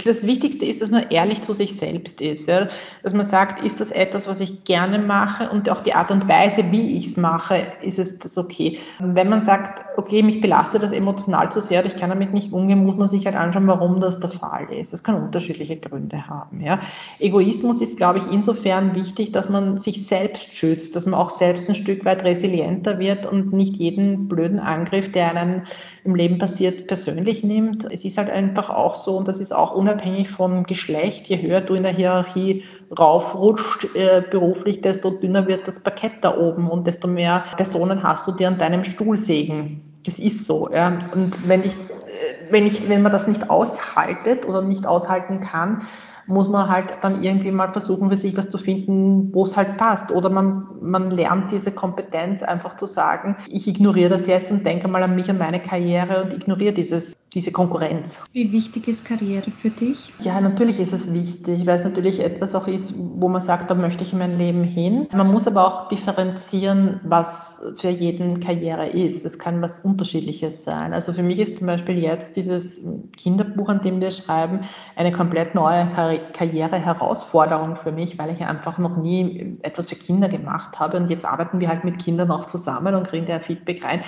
[0.05, 2.47] das Wichtigste ist, dass man ehrlich zu sich selbst ist.
[2.47, 2.69] Ja?
[3.03, 6.27] Dass man sagt, ist das etwas, was ich gerne mache und auch die Art und
[6.29, 8.79] Weise, wie ich es mache, ist es das okay.
[8.99, 12.85] Wenn man sagt, okay, mich belastet das emotional zu sehr ich kann damit nicht umgehen,
[12.85, 14.93] muss man sich halt anschauen, warum das der Fall ist.
[14.93, 16.61] Das kann unterschiedliche Gründe haben.
[16.61, 16.79] Ja?
[17.19, 21.67] Egoismus ist, glaube ich, insofern wichtig, dass man sich selbst schützt, dass man auch selbst
[21.67, 25.63] ein Stück weit resilienter wird und nicht jeden blöden Angriff, der einen
[26.05, 27.85] im Leben passiert, persönlich nimmt.
[27.91, 31.61] Es ist halt einfach auch so, und das ist auch unabhängig vom Geschlecht, je höher
[31.61, 32.63] du in der Hierarchie
[32.97, 38.27] raufrutscht äh, beruflich, desto dünner wird das Parkett da oben und desto mehr Personen hast
[38.27, 39.81] du, die an deinem Stuhl sägen.
[40.05, 40.69] Das ist so.
[40.71, 40.99] Ja.
[41.13, 45.81] Und wenn ich, äh, wenn ich, wenn man das nicht aushaltet oder nicht aushalten kann,
[46.27, 49.77] muss man halt dann irgendwie mal versuchen, für sich was zu finden, wo es halt
[49.77, 50.11] passt.
[50.11, 54.87] Oder man, man lernt diese Kompetenz einfach zu sagen, ich ignoriere das jetzt und denke
[54.87, 58.23] mal an mich, und meine Karriere und ignoriere dieses diese Konkurrenz.
[58.31, 60.13] Wie wichtig ist Karriere für dich?
[60.19, 63.75] Ja, natürlich ist es wichtig, weil es natürlich etwas auch ist, wo man sagt, da
[63.75, 65.07] möchte ich in mein Leben hin.
[65.11, 69.25] Man muss aber auch differenzieren, was für jeden Karriere ist.
[69.25, 70.93] Es kann was Unterschiedliches sein.
[70.93, 72.81] Also für mich ist zum Beispiel jetzt dieses
[73.17, 74.61] Kinderbuch, an dem wir schreiben,
[74.95, 75.89] eine komplett neue
[76.33, 80.97] Karriere-Herausforderung für mich, weil ich einfach noch nie etwas für Kinder gemacht habe.
[80.97, 84.01] Und jetzt arbeiten wir halt mit Kindern auch zusammen und kriegen da Feedback rein.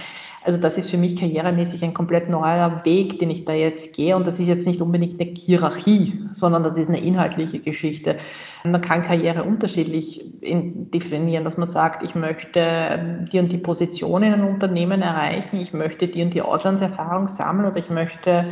[0.43, 4.15] Also das ist für mich karrieremäßig ein komplett neuer Weg, den ich da jetzt gehe.
[4.15, 8.15] Und das ist jetzt nicht unbedingt eine Hierarchie, sondern das ist eine inhaltliche Geschichte.
[8.63, 14.33] Man kann Karriere unterschiedlich definieren, dass man sagt, ich möchte die und die Position in
[14.33, 18.45] einem Unternehmen erreichen, ich möchte die und die Auslandserfahrung sammeln oder ich möchte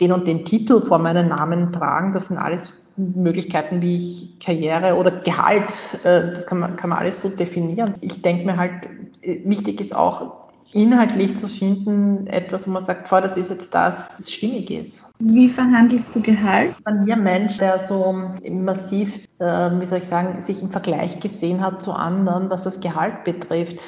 [0.00, 2.12] den und den Titel vor meinen Namen tragen.
[2.14, 5.72] Das sind alles Möglichkeiten, wie ich Karriere oder Gehalt,
[6.04, 7.94] äh, das kann man, kann man alles so definieren.
[8.00, 8.72] Ich denke mir halt,
[9.22, 13.72] äh, wichtig ist auch, inhaltlich zu finden, etwas, wo man sagt, boah, das ist jetzt
[13.72, 15.04] das, was stimmig ist.
[15.20, 16.74] Wie verhandelst du Gehalt?
[16.82, 18.12] Bei mir Mensch, der so
[18.50, 22.80] massiv, äh, wie soll ich sagen, sich im Vergleich gesehen hat zu anderen, was das
[22.80, 23.78] Gehalt betrifft.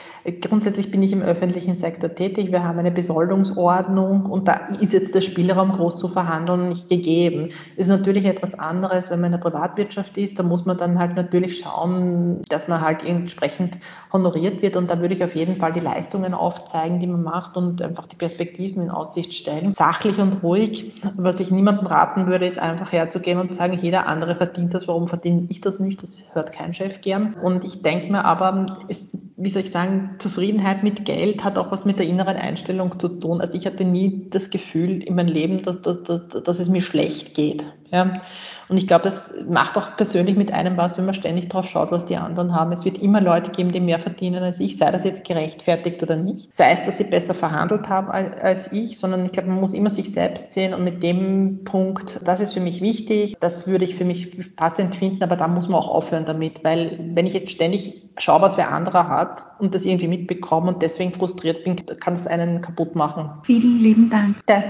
[0.41, 2.53] Grundsätzlich bin ich im öffentlichen Sektor tätig.
[2.53, 7.51] Wir haben eine Besoldungsordnung und da ist jetzt der Spielraum groß zu verhandeln nicht gegeben.
[7.77, 10.39] Ist natürlich etwas anderes, wenn man in der Privatwirtschaft ist.
[10.39, 13.79] Da muss man dann halt natürlich schauen, dass man halt entsprechend
[14.13, 17.57] honoriert wird und da würde ich auf jeden Fall die Leistungen aufzeigen, die man macht
[17.57, 19.75] und einfach die Perspektiven in Aussicht stellen.
[19.75, 24.37] Sachlich und ruhig was ich niemandem raten würde, ist einfach herzugehen und sagen, jeder andere
[24.37, 26.03] verdient das, warum verdiene ich das nicht?
[26.03, 27.35] Das hört kein Chef gern.
[27.35, 31.71] Und ich denke mir aber, es, wie soll ich sagen, Zufriedenheit mit Geld hat auch
[31.71, 33.41] was mit der inneren Einstellung zu tun.
[33.41, 36.83] Also ich hatte nie das Gefühl in meinem Leben, dass, dass, dass, dass es mir
[36.83, 37.65] schlecht geht.
[37.91, 38.21] Ja.
[38.69, 41.93] Und ich glaube, es macht auch persönlich mit einem was, wenn man ständig drauf schaut,
[41.93, 42.73] was die anderen haben.
[42.73, 46.17] Es wird immer Leute geben, die mehr verdienen als ich, sei das jetzt gerechtfertigt oder
[46.17, 46.53] nicht.
[46.53, 49.91] Sei es, dass sie besser verhandelt haben als ich, sondern ich glaube, man muss immer
[49.91, 53.97] sich selbst sehen und mit dem Punkt, das ist für mich wichtig, das würde ich
[53.97, 57.51] für mich passend finden, aber da muss man auch aufhören damit, weil wenn ich jetzt
[57.51, 62.15] ständig schaue, was wer anderer hat und das irgendwie mitbekomme und deswegen frustriert bin, kann
[62.15, 63.31] es einen kaputt machen.
[63.45, 64.37] Vielen lieben Dank.
[64.49, 64.63] Ja.